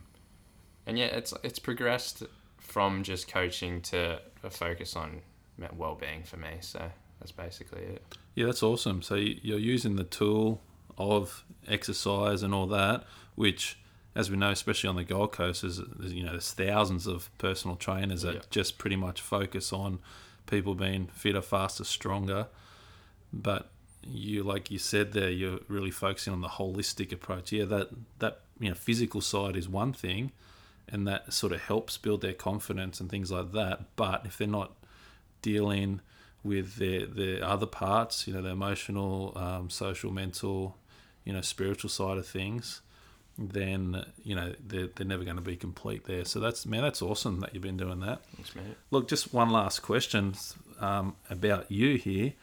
and 0.86 0.98
yeah, 0.98 1.06
it's 1.06 1.34
it's 1.44 1.60
progressed 1.60 2.24
from 2.58 3.04
just 3.04 3.28
coaching 3.28 3.82
to 3.82 4.22
a 4.44 4.50
focus 4.50 4.96
on 4.96 5.22
well-being 5.76 6.24
for 6.24 6.38
me. 6.38 6.58
So 6.62 6.92
that's 7.20 7.32
basically 7.32 7.82
it. 7.82 8.16
Yeah, 8.36 8.46
that's 8.46 8.64
awesome. 8.64 9.02
So 9.02 9.16
you're 9.16 9.60
using 9.60 9.96
the 9.96 10.04
tool 10.04 10.62
of 10.98 11.46
exercise 11.68 12.44
and 12.44 12.54
all 12.54 12.68
that, 12.68 13.04
which, 13.36 13.80
as 14.16 14.30
we 14.30 14.38
know, 14.38 14.50
especially 14.50 14.90
on 14.90 14.96
the 14.96 15.04
Gold 15.04 15.32
Coast, 15.32 15.64
is 15.64 15.82
you 16.00 16.24
know 16.24 16.32
there's 16.32 16.54
thousands 16.54 17.08
of 17.08 17.30
personal 17.38 17.76
trainers 17.76 18.24
that 18.24 18.34
yep. 18.34 18.50
just 18.50 18.78
pretty 18.78 18.96
much 18.96 19.22
focus 19.22 19.72
on 19.72 20.00
people 20.48 20.76
being 20.76 21.08
fitter, 21.08 21.42
faster, 21.42 21.84
stronger. 21.84 22.48
But 23.32 23.70
you 24.04 24.44
like 24.44 24.72
you 24.72 24.80
said 24.80 25.14
there, 25.14 25.30
you're 25.30 25.60
really 25.68 25.92
focusing 25.92 26.34
on 26.34 26.42
the 26.42 26.48
holistic 26.48 27.12
approach. 27.12 27.52
Yeah, 27.52 27.66
that 27.66 27.90
that 28.20 28.42
you 28.60 28.70
know 28.70 28.76
physical 28.76 29.22
side 29.22 29.56
is 29.56 29.68
one 29.68 29.94
thing, 29.94 30.32
and 30.88 31.08
that 31.08 31.34
sort 31.34 31.54
of 31.54 31.62
helps 31.62 31.98
build 31.98 32.22
their 32.22 32.34
confidence 32.34 33.00
and 33.00 33.10
things 33.10 33.32
like 33.32 33.52
that. 33.54 33.96
But 33.96 34.26
if 34.26 34.38
they're 34.38 34.48
not 34.48 34.74
dealing 35.42 36.02
with 36.44 36.76
their 36.76 37.06
their 37.06 37.44
other 37.44 37.66
parts, 37.66 38.28
you 38.28 38.34
know, 38.34 38.42
the 38.42 38.50
emotional, 38.50 39.34
um, 39.36 39.70
social, 39.70 40.12
mental, 40.12 40.78
you 41.26 41.34
know, 41.34 41.42
spiritual 41.42 41.90
side 41.90 42.18
of 42.18 42.26
things, 42.28 42.82
then 43.38 44.06
you 44.24 44.36
know 44.36 44.54
they're, 44.66 44.88
they're 44.96 45.08
never 45.08 45.24
going 45.24 45.36
to 45.36 45.42
be 45.42 45.56
complete 45.56 46.06
there. 46.06 46.26
So 46.26 46.40
that's 46.40 46.66
man, 46.66 46.82
that's 46.82 47.02
awesome 47.02 47.40
that 47.42 47.54
you've 47.54 47.64
been 47.64 47.78
doing 47.78 48.00
that. 48.02 48.24
Thanks, 48.36 48.56
mate. 48.56 48.78
Look, 48.92 49.08
just 49.08 49.34
one 49.34 49.50
last 49.50 49.80
question 49.82 50.36
um, 50.80 51.16
about 51.30 51.72
you 51.72 51.98
here. 51.98 52.34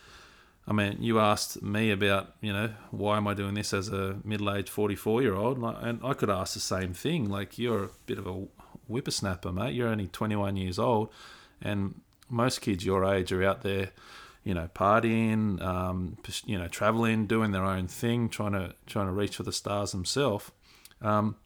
I 0.69 0.73
mean, 0.73 0.97
you 1.01 1.21
asked 1.21 1.63
me 1.63 1.93
about, 1.93 2.35
you 2.41 2.53
know, 2.53 2.71
why 2.91 3.19
am 3.19 3.29
I 3.29 3.35
doing 3.35 3.55
this 3.55 3.73
as 3.73 3.89
a 3.89 4.19
middle-aged 4.25 4.69
44-year-old, 4.69 5.59
and 5.59 6.01
I 6.03 6.13
could 6.15 6.29
ask 6.29 6.55
the 6.55 6.61
same 6.61 6.93
thing. 6.93 7.29
Like, 7.29 7.57
you're 7.57 7.85
a 7.85 7.91
bit 8.07 8.19
of 8.19 8.27
a 8.27 8.47
whippersnapper, 8.89 9.53
mate. 9.53 9.75
You're 9.75 9.89
only 9.89 10.09
21 10.09 10.57
years 10.57 10.79
old, 10.79 11.11
and 11.63 12.01
most 12.29 12.61
kids 12.61 12.85
your 12.85 13.05
age 13.05 13.31
are 13.31 13.45
out 13.45 13.63
there, 13.63 13.91
you 14.43 14.55
know, 14.55 14.69
partying, 14.75 15.63
um, 15.63 16.19
you 16.45 16.59
know, 16.59 16.67
traveling, 16.67 17.27
doing 17.27 17.53
their 17.53 17.65
own 17.65 17.87
thing, 17.87 18.29
trying 18.29 18.53
to 18.53 18.75
trying 18.87 19.07
to 19.07 19.13
reach 19.13 19.37
for 19.37 19.45
the 19.45 19.53
stars 19.53 19.93
themselves. 19.93 20.51
Um, 21.01 21.37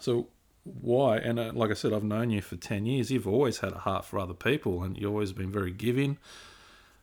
so 0.00 0.28
why? 0.64 1.18
And 1.18 1.38
uh, 1.38 1.52
like 1.54 1.70
I 1.70 1.74
said, 1.74 1.92
I've 1.92 2.04
known 2.04 2.30
you 2.30 2.42
for 2.42 2.56
10 2.56 2.86
years. 2.86 3.10
You've 3.10 3.28
always 3.28 3.58
had 3.58 3.72
a 3.72 3.78
heart 3.78 4.04
for 4.04 4.18
other 4.18 4.34
people, 4.34 4.82
and 4.82 4.96
you've 4.96 5.10
always 5.10 5.32
been 5.32 5.52
very 5.52 5.72
giving. 5.72 6.18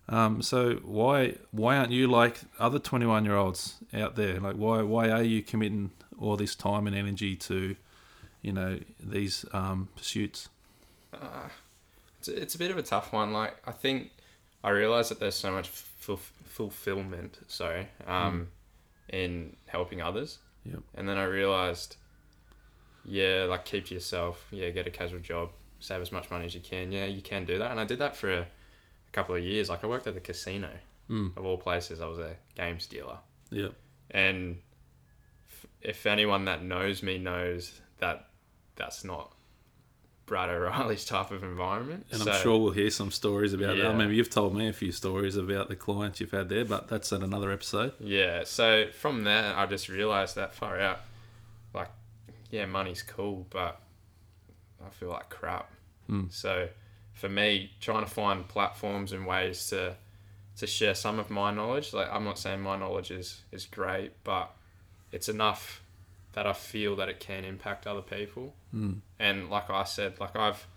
Um, 0.10 0.42
so 0.42 0.76
why 0.84 1.36
why 1.52 1.78
aren't 1.78 1.92
you 1.92 2.08
like 2.08 2.42
other 2.60 2.80
21 2.80 3.26
year 3.26 3.36
olds 3.36 3.76
out 3.94 4.16
there? 4.16 4.40
Like 4.40 4.56
why 4.56 4.82
why 4.82 5.10
are 5.10 5.24
you 5.24 5.42
committing 5.42 5.92
all 6.20 6.36
this 6.36 6.56
time 6.56 6.88
and 6.88 6.96
energy 6.96 7.36
to, 7.36 7.76
you 8.42 8.52
know, 8.52 8.80
these 9.00 9.46
um, 9.54 9.90
pursuits? 9.96 10.50
Uh, 11.14 11.48
it's, 12.20 12.28
it's 12.28 12.56
a 12.56 12.58
bit 12.58 12.72
of 12.72 12.78
a 12.78 12.84
tough 12.84 13.14
one. 13.14 13.32
Like 13.32 13.56
I 13.66 13.72
think 13.72 14.12
I 14.64 14.72
realize 14.72 15.10
that 15.10 15.20
there's 15.20 15.36
so 15.36 15.52
much 15.52 15.70
ful- 15.70 16.20
fulfillment, 16.46 17.40
sorry, 17.48 17.88
um, 18.08 18.50
in 19.10 19.56
helping 19.68 20.02
others. 20.02 20.40
Yep. 20.66 20.80
And 20.96 21.10
then 21.10 21.18
I 21.18 21.24
realized, 21.24 21.98
yeah, 23.06 23.46
like 23.50 23.66
keep 23.66 23.88
to 23.88 23.94
yourself. 23.94 24.48
Yeah, 24.52 24.70
get 24.70 24.88
a 24.88 24.92
casual 24.92 25.20
job, 25.20 25.50
save 25.80 26.02
as 26.02 26.12
much 26.12 26.30
money 26.30 26.46
as 26.46 26.56
you 26.56 26.62
can. 26.62 26.92
Yeah, 26.92 27.06
you 27.06 27.22
can 27.22 27.46
do 27.46 27.58
that. 27.60 27.72
And 27.72 27.80
I 27.80 27.86
did 27.86 28.00
that 28.00 28.16
for 28.16 28.32
a 28.32 28.48
couple 29.14 29.36
of 29.36 29.44
years. 29.44 29.70
Like 29.70 29.84
I 29.84 29.88
worked 29.88 30.08
at 30.08 30.14
the 30.14 30.20
casino, 30.22 30.70
Mm. 31.10 31.36
of 31.38 31.46
all 31.46 31.58
places. 31.58 32.00
I 32.02 32.06
was 32.08 32.20
a 32.20 32.36
games 32.56 32.86
dealer. 32.88 33.18
Yeah. 33.52 33.70
and 34.12 34.58
f- 35.48 35.66
if 35.82 36.06
anyone 36.06 36.46
that 36.46 36.64
knows 36.64 37.02
me 37.04 37.18
knows 37.18 37.80
that 38.00 38.28
that's 38.76 39.04
not 39.04 39.34
Brad 40.26 40.50
O'Reilly's 40.50 41.04
type 41.14 41.30
of 41.32 41.44
environment. 41.44 42.06
And 42.12 42.22
So, 42.22 42.32
I'm 42.32 42.42
sure 42.42 42.58
we'll 42.60 42.72
hear 42.72 42.90
some 42.90 43.12
stories 43.12 43.54
about 43.54 43.76
that. 43.76 43.84
Yeah. 43.84 43.90
I 43.90 43.94
mean, 43.96 44.10
you've 44.12 44.30
told 44.30 44.56
me 44.56 44.68
a 44.68 44.74
few 44.74 44.92
stories 44.92 45.36
about 45.36 45.68
the 45.70 45.76
clients 45.76 46.20
you've 46.20 46.32
had 46.32 46.50
there, 46.50 46.64
but 46.66 46.88
that's 46.88 47.12
at 47.14 47.22
another 47.22 47.52
episode. 47.52 47.94
Yeah, 48.00 48.44
so 48.46 48.88
from 48.92 49.24
there, 49.26 49.56
I 49.56 49.66
just 49.66 49.90
realized 49.90 50.36
that 50.36 50.56
far 50.56 50.80
out, 50.80 51.00
like, 51.74 51.90
yeah, 52.50 52.66
money's 52.66 53.04
cool, 53.04 53.46
but 53.50 53.80
I 54.86 54.90
feel 54.90 55.10
like 55.10 55.30
crap. 55.30 55.70
Hmm. 56.08 56.26
So 56.30 56.70
for 57.14 57.30
me, 57.30 57.72
trying 57.80 58.04
to 58.04 58.10
find 58.10 58.48
platforms 58.48 59.12
and 59.12 59.26
ways 59.26 59.70
to 59.70 59.96
to 60.58 60.68
share 60.68 60.94
some 60.94 61.18
of 61.18 61.32
my 61.32 61.52
knowledge, 61.52 61.94
like 61.94 62.08
I'm 62.12 62.24
not 62.24 62.38
saying 62.38 62.62
my 62.62 62.78
knowledge 62.78 63.12
is 63.12 63.42
is 63.52 63.66
great, 63.66 64.12
but 64.24 64.52
it's 65.12 65.30
enough 65.30 65.82
that 66.34 66.46
I 66.48 66.54
feel 66.54 66.96
that 66.98 67.10
it 67.10 67.20
can 67.20 67.46
impact 67.46 67.86
other 67.88 68.02
people. 68.02 68.56
Mm. 68.74 69.00
And 69.20 69.50
like 69.50 69.70
I 69.70 69.84
said, 69.84 70.20
like 70.20 70.36
I've 70.36 70.68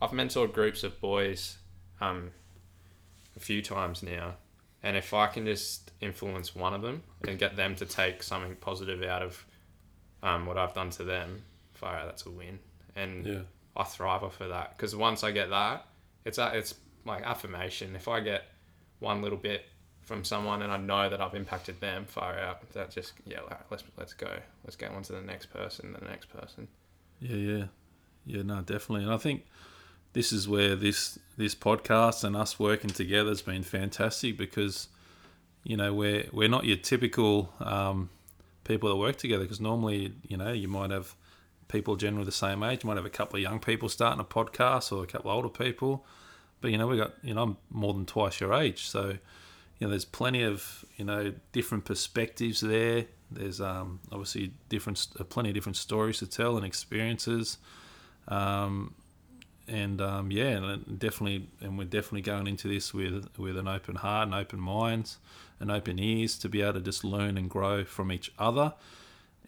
I've 0.00 0.10
mentored 0.10 0.52
groups 0.52 0.82
of 0.82 1.00
boys 1.00 1.58
um, 2.00 2.30
a 3.36 3.40
few 3.40 3.62
times 3.62 4.02
now, 4.02 4.34
and 4.82 4.96
if 4.96 5.12
I 5.12 5.26
can 5.26 5.46
just 5.46 5.92
influence 6.00 6.54
one 6.54 6.74
of 6.74 6.82
them 6.82 7.02
and 7.26 7.38
get 7.38 7.56
them 7.56 7.74
to 7.76 7.86
take 7.86 8.22
something 8.22 8.56
positive 8.56 9.02
out 9.02 9.22
of 9.22 9.44
um, 10.22 10.46
what 10.46 10.56
I've 10.56 10.74
done 10.74 10.90
to 10.90 11.04
them, 11.04 11.42
out, 11.82 12.06
that's 12.06 12.26
a 12.26 12.30
win. 12.30 12.58
And 12.96 13.26
Yeah. 13.26 13.40
I 13.76 13.84
thrive 13.84 14.22
off 14.22 14.40
of 14.40 14.48
that 14.50 14.76
because 14.76 14.94
once 14.96 15.22
I 15.22 15.30
get 15.30 15.50
that, 15.50 15.86
it's 16.24 16.38
a, 16.38 16.50
it's 16.56 16.74
like 17.04 17.22
affirmation. 17.22 17.94
If 17.96 18.08
I 18.08 18.20
get 18.20 18.44
one 18.98 19.22
little 19.22 19.38
bit 19.38 19.64
from 20.02 20.24
someone 20.24 20.62
and 20.62 20.72
I 20.72 20.76
know 20.76 21.08
that 21.08 21.20
I've 21.20 21.34
impacted 21.34 21.80
them 21.80 22.04
far 22.04 22.38
out, 22.38 22.68
that 22.72 22.90
just 22.90 23.12
yeah, 23.26 23.40
like, 23.42 23.70
let's 23.70 23.84
let's 23.96 24.12
go, 24.12 24.30
let's 24.64 24.76
get 24.76 24.90
on 24.90 25.02
to 25.04 25.12
the 25.12 25.22
next 25.22 25.46
person, 25.46 25.96
the 25.98 26.04
next 26.06 26.26
person. 26.26 26.68
Yeah, 27.20 27.36
yeah, 27.36 27.64
yeah. 28.26 28.42
No, 28.42 28.60
definitely. 28.60 29.04
And 29.04 29.12
I 29.12 29.18
think 29.18 29.44
this 30.12 30.32
is 30.32 30.48
where 30.48 30.74
this 30.74 31.18
this 31.36 31.54
podcast 31.54 32.24
and 32.24 32.36
us 32.36 32.58
working 32.58 32.90
together 32.90 33.28
has 33.28 33.42
been 33.42 33.62
fantastic 33.62 34.36
because 34.36 34.88
you 35.64 35.76
know 35.76 35.92
we're 35.92 36.26
we're 36.32 36.48
not 36.48 36.64
your 36.64 36.76
typical 36.76 37.52
um, 37.60 38.10
people 38.64 38.88
that 38.88 38.96
work 38.96 39.16
together 39.16 39.44
because 39.44 39.60
normally 39.60 40.12
you 40.26 40.36
know 40.36 40.52
you 40.52 40.68
might 40.68 40.90
have 40.90 41.14
people 41.70 41.96
generally 41.96 42.24
the 42.24 42.32
same 42.32 42.62
age. 42.62 42.84
You 42.84 42.88
might 42.88 42.96
have 42.96 43.06
a 43.06 43.10
couple 43.10 43.36
of 43.36 43.42
young 43.42 43.60
people 43.60 43.88
starting 43.88 44.20
a 44.20 44.24
podcast 44.24 44.92
or 44.96 45.02
a 45.04 45.06
couple 45.06 45.30
of 45.30 45.36
older 45.36 45.48
people, 45.48 46.04
but 46.60 46.70
you 46.70 46.78
know 46.78 46.86
we 46.86 46.96
got 46.96 47.12
you 47.22 47.34
know 47.34 47.42
I'm 47.42 47.56
more 47.70 47.94
than 47.94 48.06
twice 48.06 48.40
your 48.40 48.52
age, 48.52 48.86
so 48.86 49.16
you 49.78 49.86
know 49.86 49.90
there's 49.90 50.04
plenty 50.04 50.42
of 50.42 50.84
you 50.96 51.04
know 51.04 51.32
different 51.52 51.84
perspectives 51.84 52.60
there. 52.60 53.06
There's 53.30 53.60
um, 53.60 54.00
obviously 54.10 54.52
different, 54.68 55.06
uh, 55.18 55.24
plenty 55.24 55.50
of 55.50 55.54
different 55.54 55.76
stories 55.76 56.18
to 56.18 56.26
tell 56.26 56.56
and 56.56 56.66
experiences, 56.66 57.58
um, 58.26 58.94
and 59.68 60.00
um, 60.00 60.32
yeah, 60.32 60.48
and 60.48 60.98
definitely, 60.98 61.48
and 61.60 61.78
we're 61.78 61.84
definitely 61.84 62.22
going 62.22 62.46
into 62.46 62.68
this 62.68 62.92
with 62.92 63.28
with 63.38 63.56
an 63.56 63.68
open 63.68 63.96
heart 63.96 64.26
and 64.26 64.34
open 64.34 64.60
minds 64.60 65.18
and 65.60 65.70
open 65.70 65.98
ears 65.98 66.38
to 66.38 66.48
be 66.48 66.62
able 66.62 66.74
to 66.74 66.80
just 66.80 67.04
learn 67.04 67.38
and 67.38 67.48
grow 67.48 67.84
from 67.84 68.10
each 68.10 68.32
other, 68.38 68.74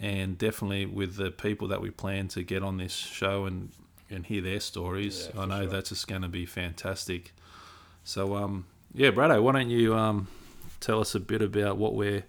and 0.02 0.36
definitely 0.36 0.84
with 0.84 1.16
the 1.16 1.30
people 1.30 1.68
that 1.68 1.80
we 1.80 1.88
plan 1.90 2.28
to 2.28 2.42
get 2.42 2.62
on 2.62 2.76
this 2.76 2.92
show 2.92 3.46
and 3.46 3.70
and 4.10 4.26
hear 4.26 4.42
their 4.42 4.60
stories. 4.60 5.30
Yeah, 5.34 5.40
I 5.40 5.46
know 5.46 5.62
sure. 5.62 5.70
that's 5.70 5.88
just 5.88 6.06
going 6.06 6.20
to 6.20 6.28
be 6.28 6.44
fantastic. 6.44 7.32
So 8.04 8.36
um, 8.36 8.66
yeah, 8.92 9.10
Brado, 9.10 9.42
why 9.42 9.52
don't 9.52 9.70
you 9.70 9.94
um, 9.94 10.28
tell 10.80 11.00
us 11.00 11.14
a 11.14 11.20
bit 11.20 11.40
about 11.40 11.78
what 11.78 11.94
we're 11.94 12.24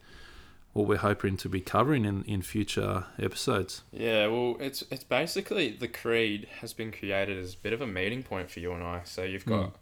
what 0.72 0.88
we're 0.88 0.98
hoping 0.98 1.38
to 1.38 1.48
be 1.50 1.62
covering 1.62 2.04
in, 2.04 2.24
in 2.24 2.42
future 2.42 3.06
episodes. 3.20 3.82
Yeah, 3.92 4.28
well, 4.28 4.56
it's 4.60 4.84
it's 4.90 5.04
basically 5.04 5.72
the 5.72 5.88
creed 5.88 6.48
has 6.62 6.74
been 6.74 6.92
created 6.92 7.38
as 7.38 7.54
a 7.54 7.58
bit 7.58 7.74
of 7.74 7.82
a 7.82 7.88
meeting 7.88 8.24
point 8.24 8.50
for 8.50 8.60
you 8.60 8.72
and 8.72 8.84
I. 8.84 9.02
So 9.04 9.24
you've 9.24 9.46
got 9.46 9.66
Mm. 9.70 9.74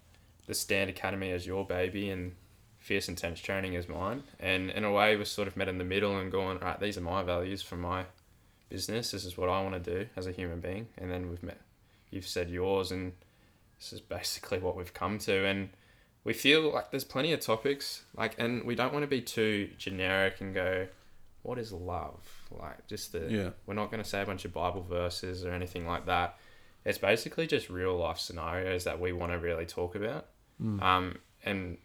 the 0.48 0.54
Stand 0.54 0.90
Academy 0.90 1.32
as 1.32 1.46
your 1.46 1.66
baby 1.66 2.10
and 2.10 2.34
Fierce 2.82 3.08
Intense 3.08 3.40
Training 3.40 3.76
as 3.76 3.88
mine, 3.88 4.24
and 4.40 4.70
in 4.72 4.84
a 4.84 4.92
way, 4.92 5.16
we're 5.16 5.24
sort 5.26 5.48
of 5.48 5.56
met 5.56 5.70
in 5.70 5.78
the 5.78 5.84
middle 5.84 6.18
and 6.18 6.32
going, 6.32 6.60
right, 6.60 6.80
these 6.80 6.98
are 6.98 7.02
my 7.02 7.22
values 7.24 7.62
for 7.62 7.78
my 7.78 8.06
business. 8.70 9.12
This 9.12 9.24
is 9.24 9.38
what 9.38 9.50
I 9.50 9.62
want 9.62 9.82
to 9.82 9.98
do 9.98 10.10
as 10.16 10.26
a 10.28 10.32
human 10.32 10.60
being, 10.60 10.88
and 10.98 11.10
then 11.10 11.30
we've 11.30 11.44
met. 11.44 11.62
You've 12.10 12.28
said 12.28 12.50
yours, 12.50 12.92
and 12.92 13.14
this 13.80 13.94
is 13.94 14.02
basically 14.02 14.60
what 14.60 14.76
we've 14.76 14.94
come 14.94 15.20
to, 15.20 15.46
and 15.46 15.70
we 16.24 16.34
feel 16.34 16.74
like 16.74 16.92
there's 16.92 17.04
plenty 17.04 17.32
of 17.34 17.40
topics, 17.40 18.04
like, 18.18 18.36
and 18.38 18.64
we 18.66 18.76
don't 18.76 18.94
want 18.94 19.04
to 19.04 19.08
be 19.08 19.22
too 19.22 19.70
generic 19.78 20.42
and 20.42 20.54
go, 20.54 20.88
what 21.44 21.58
is 21.58 21.72
love? 21.72 22.20
Like, 22.52 22.88
just 22.88 23.12
the 23.12 23.28
Yeah. 23.30 23.50
we're 23.66 23.74
not 23.74 23.92
going 23.92 24.04
to 24.04 24.10
say 24.10 24.22
a 24.22 24.26
bunch 24.26 24.44
of 24.46 24.54
Bible 24.54 24.84
verses 24.84 25.46
or 25.46 25.52
anything 25.52 25.88
like 25.88 26.06
that. 26.08 26.38
It's 26.84 26.98
basically 26.98 27.46
just 27.48 27.70
real 27.70 27.96
life 27.96 28.18
scenarios 28.20 28.84
that 28.86 29.00
we 29.00 29.12
want 29.14 29.32
to 29.32 29.40
really 29.40 29.66
talk 29.66 29.96
about. 29.96 30.28
Mm. 30.62 30.82
Um, 30.82 31.18
and 31.44 31.78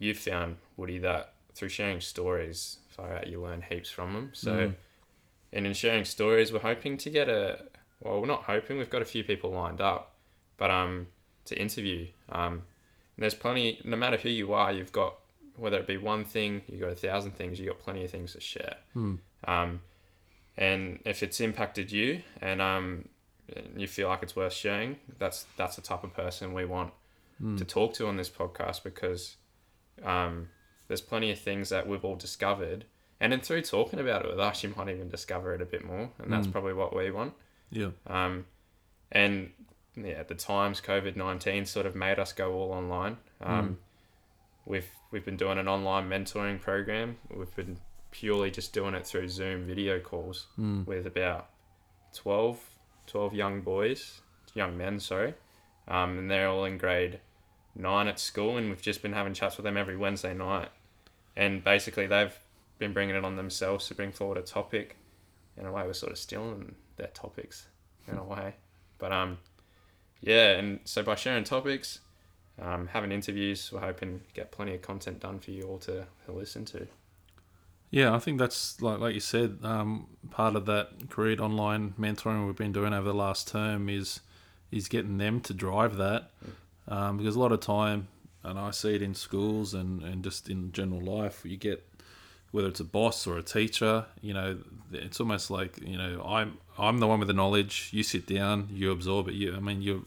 you've 0.00 0.18
found, 0.18 0.56
Woody, 0.76 0.98
that 0.98 1.34
through 1.54 1.68
sharing 1.68 2.00
stories, 2.00 2.78
far 2.88 3.14
out, 3.16 3.28
you 3.28 3.40
learn 3.40 3.62
heaps 3.62 3.90
from 3.90 4.12
them. 4.14 4.30
So, 4.32 4.52
Mm. 4.68 4.74
and 5.52 5.66
in 5.66 5.74
sharing 5.74 6.04
stories, 6.04 6.52
we're 6.52 6.58
hoping 6.60 6.96
to 6.98 7.10
get 7.10 7.28
a, 7.28 7.66
well, 8.00 8.20
we're 8.20 8.26
not 8.26 8.44
hoping, 8.44 8.78
we've 8.78 8.90
got 8.90 9.02
a 9.02 9.04
few 9.06 9.22
people 9.22 9.50
lined 9.50 9.80
up, 9.80 10.16
but 10.56 10.70
um, 10.70 11.06
to 11.44 11.56
interview. 11.60 12.08
Um, 12.30 12.62
there's 13.18 13.34
plenty, 13.34 13.80
no 13.84 13.96
matter 13.96 14.16
who 14.16 14.28
you 14.30 14.52
are, 14.54 14.72
you've 14.72 14.92
got, 14.92 15.16
whether 15.56 15.78
it 15.78 15.86
be 15.86 15.98
one 15.98 16.24
thing, 16.24 16.62
you've 16.66 16.80
got 16.80 16.90
a 16.90 16.94
thousand 16.94 17.32
things, 17.32 17.58
you've 17.60 17.68
got 17.68 17.78
plenty 17.80 18.04
of 18.04 18.10
things 18.10 18.32
to 18.32 18.40
share. 18.40 18.76
Mm. 18.96 19.18
Um, 19.44 19.80
and 20.56 21.00
if 21.04 21.22
it's 21.22 21.40
impacted 21.40 21.92
you 21.92 22.22
and 22.40 22.60
um, 22.62 23.08
you 23.76 23.86
feel 23.86 24.08
like 24.08 24.22
it's 24.22 24.36
worth 24.36 24.52
sharing, 24.52 24.96
that's 25.18 25.46
that's 25.56 25.76
the 25.76 25.82
type 25.82 26.04
of 26.04 26.14
person 26.14 26.52
we 26.54 26.64
want 26.64 26.92
Mm. 27.42 27.56
to 27.56 27.64
talk 27.64 27.94
to 27.94 28.06
on 28.06 28.16
this 28.18 28.28
podcast 28.28 28.82
because 28.84 29.36
um, 30.04 30.48
there's 30.88 31.00
plenty 31.00 31.30
of 31.30 31.38
things 31.38 31.68
that 31.68 31.86
we've 31.86 32.04
all 32.04 32.16
discovered, 32.16 32.84
and 33.20 33.32
then 33.32 33.40
through 33.40 33.62
talking 33.62 33.98
about 34.00 34.24
it 34.24 34.30
with 34.30 34.40
us, 34.40 34.62
you 34.62 34.72
might 34.76 34.88
even 34.88 35.08
discover 35.08 35.54
it 35.54 35.60
a 35.62 35.66
bit 35.66 35.84
more, 35.84 36.10
and 36.18 36.32
that's 36.32 36.46
Mm. 36.46 36.52
probably 36.52 36.72
what 36.74 36.94
we 36.96 37.10
want. 37.10 37.34
Yeah. 37.70 37.90
Um, 38.06 38.46
and 39.12 39.52
yeah, 39.96 40.12
at 40.14 40.28
the 40.28 40.34
times 40.34 40.80
COVID 40.80 41.16
nineteen 41.16 41.66
sort 41.66 41.86
of 41.86 41.94
made 41.94 42.18
us 42.18 42.32
go 42.32 42.52
all 42.54 42.72
online. 42.72 43.18
Um, 43.40 43.78
We've 44.66 44.88
we've 45.10 45.24
been 45.24 45.36
doing 45.36 45.58
an 45.58 45.66
online 45.68 46.08
mentoring 46.08 46.60
program. 46.60 47.16
We've 47.34 47.54
been 47.56 47.78
purely 48.12 48.50
just 48.50 48.72
doing 48.72 48.94
it 48.94 49.06
through 49.06 49.28
Zoom 49.28 49.66
video 49.66 49.98
calls 50.00 50.46
Mm. 50.58 50.86
with 50.86 51.06
about 51.06 51.48
12, 52.14 52.58
12 53.06 53.34
young 53.34 53.62
boys, 53.62 54.20
young 54.54 54.76
men, 54.76 55.00
sorry, 55.00 55.34
um, 55.88 56.18
and 56.18 56.30
they're 56.30 56.48
all 56.48 56.64
in 56.64 56.76
grade 56.78 57.20
nine 57.74 58.08
at 58.08 58.18
school, 58.18 58.56
and 58.56 58.68
we've 58.68 58.82
just 58.82 59.02
been 59.02 59.12
having 59.12 59.34
chats 59.34 59.56
with 59.56 59.64
them 59.64 59.76
every 59.76 59.96
Wednesday 59.96 60.34
night, 60.34 60.70
and 61.36 61.62
basically 61.62 62.06
they've 62.06 62.38
been 62.78 62.92
bringing 62.92 63.16
it 63.16 63.24
on 63.24 63.36
themselves 63.36 63.86
to 63.88 63.94
bring 63.94 64.12
forward 64.12 64.38
a 64.38 64.42
topic. 64.42 64.96
In 65.56 65.66
a 65.66 65.72
way, 65.72 65.82
we're 65.84 65.92
sort 65.92 66.12
of 66.12 66.18
stealing 66.18 66.74
their 66.96 67.08
topics 67.08 67.66
in 68.06 68.16
a 68.16 68.24
way, 68.24 68.54
but 68.98 69.12
um, 69.12 69.38
yeah, 70.20 70.52
and 70.52 70.80
so 70.84 71.02
by 71.02 71.14
sharing 71.14 71.44
topics, 71.44 72.00
um, 72.60 72.88
having 72.88 73.12
interviews. 73.12 73.70
We're 73.72 73.80
hoping 73.80 74.20
to 74.20 74.34
get 74.34 74.50
plenty 74.50 74.74
of 74.74 74.82
content 74.82 75.20
done 75.20 75.38
for 75.38 75.50
you 75.50 75.62
all 75.62 75.78
to, 75.78 76.06
to 76.26 76.32
listen 76.32 76.64
to. 76.66 76.86
Yeah, 77.90 78.14
I 78.14 78.18
think 78.18 78.38
that's 78.38 78.80
like 78.80 79.00
like 79.00 79.14
you 79.14 79.20
said. 79.20 79.58
Um, 79.62 80.06
part 80.30 80.54
of 80.54 80.66
that 80.66 81.08
Creed 81.08 81.40
online 81.40 81.94
mentoring 81.98 82.46
we've 82.46 82.56
been 82.56 82.72
doing 82.72 82.92
over 82.92 83.08
the 83.08 83.14
last 83.14 83.48
term 83.48 83.88
is 83.88 84.20
is 84.70 84.86
getting 84.86 85.18
them 85.18 85.40
to 85.40 85.54
drive 85.54 85.96
that, 85.96 86.30
um, 86.90 87.16
because 87.16 87.36
a 87.36 87.40
lot 87.40 87.52
of 87.52 87.60
time, 87.60 88.08
and 88.42 88.58
I 88.58 88.70
see 88.70 88.94
it 88.94 89.02
in 89.02 89.14
schools 89.14 89.72
and 89.74 90.02
and 90.02 90.22
just 90.22 90.50
in 90.50 90.72
general 90.72 91.00
life, 91.00 91.42
you 91.44 91.56
get 91.56 91.86
whether 92.50 92.68
it's 92.68 92.80
a 92.80 92.84
boss 92.84 93.26
or 93.26 93.38
a 93.38 93.42
teacher, 93.42 94.06
you 94.20 94.34
know, 94.34 94.58
it's 94.92 95.20
almost 95.20 95.50
like 95.50 95.80
you 95.80 95.96
know 95.96 96.22
I'm 96.22 96.58
I'm 96.78 96.98
the 96.98 97.06
one 97.06 97.18
with 97.18 97.28
the 97.28 97.34
knowledge. 97.34 97.90
You 97.92 98.02
sit 98.02 98.26
down, 98.26 98.68
you 98.72 98.90
absorb 98.90 99.28
it. 99.28 99.34
You, 99.34 99.56
I 99.56 99.60
mean, 99.60 99.80
you're 99.80 100.02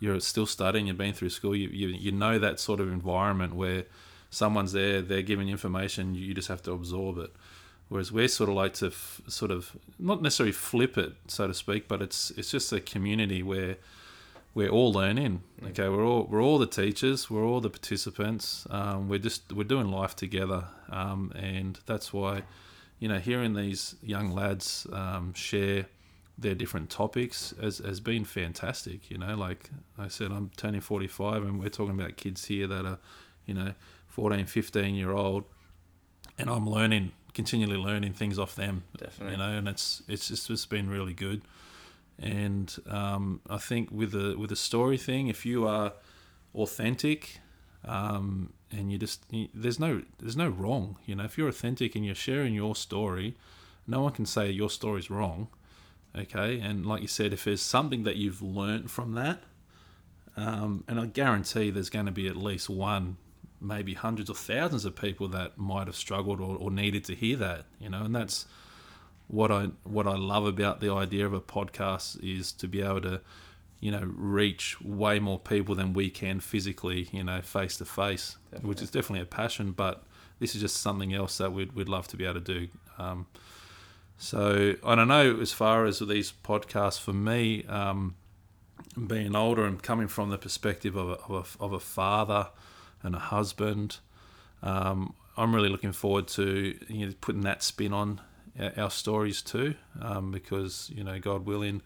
you're 0.00 0.20
still 0.20 0.46
studying. 0.46 0.86
You've 0.88 0.98
been 0.98 1.14
through 1.14 1.30
school. 1.30 1.54
You 1.54 1.68
you, 1.68 1.88
you 1.88 2.12
know 2.12 2.38
that 2.38 2.58
sort 2.58 2.80
of 2.80 2.90
environment 2.90 3.54
where 3.54 3.84
someone's 4.30 4.72
there, 4.72 5.00
they're 5.00 5.22
giving 5.22 5.48
information, 5.48 6.14
you 6.14 6.34
just 6.34 6.48
have 6.48 6.62
to 6.62 6.72
absorb 6.72 7.18
it. 7.18 7.32
Whereas 7.88 8.10
we're 8.10 8.28
sort 8.28 8.50
of 8.50 8.56
like 8.56 8.74
to 8.74 8.88
f- 8.88 9.22
sort 9.28 9.50
of 9.50 9.76
not 9.98 10.20
necessarily 10.20 10.52
flip 10.52 10.98
it, 10.98 11.12
so 11.28 11.46
to 11.46 11.54
speak, 11.54 11.86
but 11.86 12.02
it's 12.02 12.30
it's 12.32 12.50
just 12.50 12.72
a 12.72 12.80
community 12.80 13.42
where 13.42 13.76
we're 14.56 14.70
all 14.70 14.90
learning. 14.90 15.42
Okay, 15.62 15.86
we're 15.86 16.04
all 16.04 16.26
we're 16.30 16.42
all 16.42 16.56
the 16.56 16.66
teachers, 16.66 17.28
we're 17.28 17.44
all 17.44 17.60
the 17.60 17.68
participants. 17.68 18.66
Um, 18.70 19.06
we're 19.06 19.18
just 19.18 19.52
we're 19.52 19.64
doing 19.64 19.90
life 19.90 20.16
together, 20.16 20.64
um, 20.88 21.30
and 21.36 21.78
that's 21.84 22.10
why, 22.10 22.42
you 22.98 23.06
know, 23.06 23.18
hearing 23.18 23.52
these 23.52 23.96
young 24.02 24.30
lads 24.30 24.86
um, 24.94 25.34
share 25.34 25.86
their 26.38 26.54
different 26.54 26.88
topics 26.88 27.52
has, 27.60 27.78
has 27.78 28.00
been 28.00 28.24
fantastic. 28.24 29.10
You 29.10 29.18
know, 29.18 29.36
like 29.36 29.68
I 29.98 30.08
said, 30.08 30.32
I'm 30.32 30.50
turning 30.56 30.80
45, 30.80 31.42
and 31.42 31.60
we're 31.60 31.68
talking 31.68 31.98
about 31.98 32.16
kids 32.16 32.46
here 32.46 32.66
that 32.66 32.86
are, 32.86 32.98
you 33.44 33.52
know, 33.52 33.74
14, 34.08 34.46
15 34.46 34.94
year 34.94 35.12
old, 35.12 35.44
and 36.38 36.48
I'm 36.48 36.66
learning, 36.66 37.12
continually 37.34 37.76
learning 37.76 38.14
things 38.14 38.38
off 38.38 38.54
them. 38.56 38.84
Definitely. 38.96 39.32
You 39.32 39.38
know, 39.38 39.58
and 39.58 39.68
it's 39.68 40.02
it's 40.08 40.28
just 40.28 40.48
it's 40.48 40.64
been 40.64 40.88
really 40.88 41.14
good. 41.14 41.42
And 42.18 42.74
um, 42.88 43.40
I 43.48 43.58
think 43.58 43.90
with 43.90 44.14
a 44.14 44.36
with 44.38 44.50
the 44.50 44.56
story 44.56 44.96
thing, 44.96 45.28
if 45.28 45.44
you 45.44 45.66
are 45.66 45.92
authentic, 46.54 47.40
um, 47.84 48.52
and 48.70 48.90
you 48.90 48.98
just 48.98 49.24
you, 49.30 49.48
there's 49.52 49.78
no 49.78 50.02
there's 50.18 50.36
no 50.36 50.48
wrong. 50.48 50.96
You 51.04 51.16
know, 51.16 51.24
if 51.24 51.36
you're 51.36 51.48
authentic 51.48 51.94
and 51.94 52.04
you're 52.04 52.14
sharing 52.14 52.54
your 52.54 52.74
story, 52.74 53.36
no 53.86 54.00
one 54.00 54.12
can 54.12 54.26
say 54.26 54.50
your 54.50 54.70
story's 54.70 55.10
wrong. 55.10 55.48
Okay, 56.16 56.58
and 56.60 56.86
like 56.86 57.02
you 57.02 57.08
said, 57.08 57.34
if 57.34 57.44
there's 57.44 57.60
something 57.60 58.04
that 58.04 58.16
you've 58.16 58.40
learned 58.40 58.90
from 58.90 59.12
that, 59.12 59.42
um, 60.36 60.84
and 60.88 60.98
I 60.98 61.06
guarantee 61.06 61.70
there's 61.70 61.90
going 61.90 62.06
to 62.06 62.12
be 62.12 62.26
at 62.26 62.36
least 62.36 62.70
one, 62.70 63.18
maybe 63.60 63.92
hundreds 63.92 64.30
or 64.30 64.34
thousands 64.34 64.86
of 64.86 64.96
people 64.96 65.28
that 65.28 65.58
might 65.58 65.86
have 65.86 65.96
struggled 65.96 66.40
or, 66.40 66.56
or 66.56 66.70
needed 66.70 67.04
to 67.04 67.14
hear 67.14 67.36
that. 67.36 67.66
You 67.78 67.90
know, 67.90 68.04
and 68.04 68.16
that's 68.16 68.46
what 69.28 69.50
I 69.50 69.70
what 69.84 70.06
I 70.06 70.16
love 70.16 70.46
about 70.46 70.80
the 70.80 70.92
idea 70.92 71.26
of 71.26 71.32
a 71.32 71.40
podcast 71.40 72.22
is 72.22 72.52
to 72.52 72.68
be 72.68 72.80
able 72.80 73.00
to, 73.02 73.20
you 73.80 73.90
know, 73.90 74.02
reach 74.04 74.80
way 74.80 75.18
more 75.18 75.38
people 75.38 75.74
than 75.74 75.92
we 75.92 76.10
can 76.10 76.40
physically, 76.40 77.08
you 77.12 77.24
know, 77.24 77.40
face 77.42 77.76
to 77.78 77.84
face, 77.84 78.36
which 78.62 78.80
is 78.80 78.90
definitely 78.90 79.22
a 79.22 79.26
passion. 79.26 79.72
But 79.72 80.04
this 80.38 80.54
is 80.54 80.60
just 80.60 80.76
something 80.76 81.14
else 81.14 81.38
that 81.38 81.52
we'd 81.52 81.72
we'd 81.72 81.88
love 81.88 82.06
to 82.08 82.16
be 82.16 82.24
able 82.24 82.40
to 82.40 82.40
do. 82.40 82.68
Um, 82.98 83.26
so 84.18 84.74
I 84.84 84.94
don't 84.94 85.08
know 85.08 85.38
as 85.40 85.52
far 85.52 85.84
as 85.84 85.98
these 85.98 86.32
podcasts 86.32 87.00
for 87.00 87.12
me, 87.12 87.64
um, 87.64 88.14
being 89.06 89.36
older 89.36 89.66
and 89.66 89.82
coming 89.82 90.08
from 90.08 90.30
the 90.30 90.38
perspective 90.38 90.96
of 90.96 91.10
a, 91.10 91.12
of 91.12 91.56
a, 91.60 91.64
of 91.64 91.72
a 91.72 91.80
father 91.80 92.48
and 93.02 93.14
a 93.14 93.18
husband, 93.18 93.98
um, 94.62 95.14
I'm 95.36 95.54
really 95.54 95.68
looking 95.68 95.92
forward 95.92 96.28
to 96.28 96.78
you 96.88 97.06
know, 97.06 97.12
putting 97.20 97.42
that 97.42 97.62
spin 97.62 97.92
on 97.92 98.20
our, 98.76 98.90
stories 98.90 99.42
too, 99.42 99.74
um, 100.00 100.30
because 100.30 100.90
you 100.94 101.04
know, 101.04 101.18
God 101.18 101.46
willing, 101.46 101.82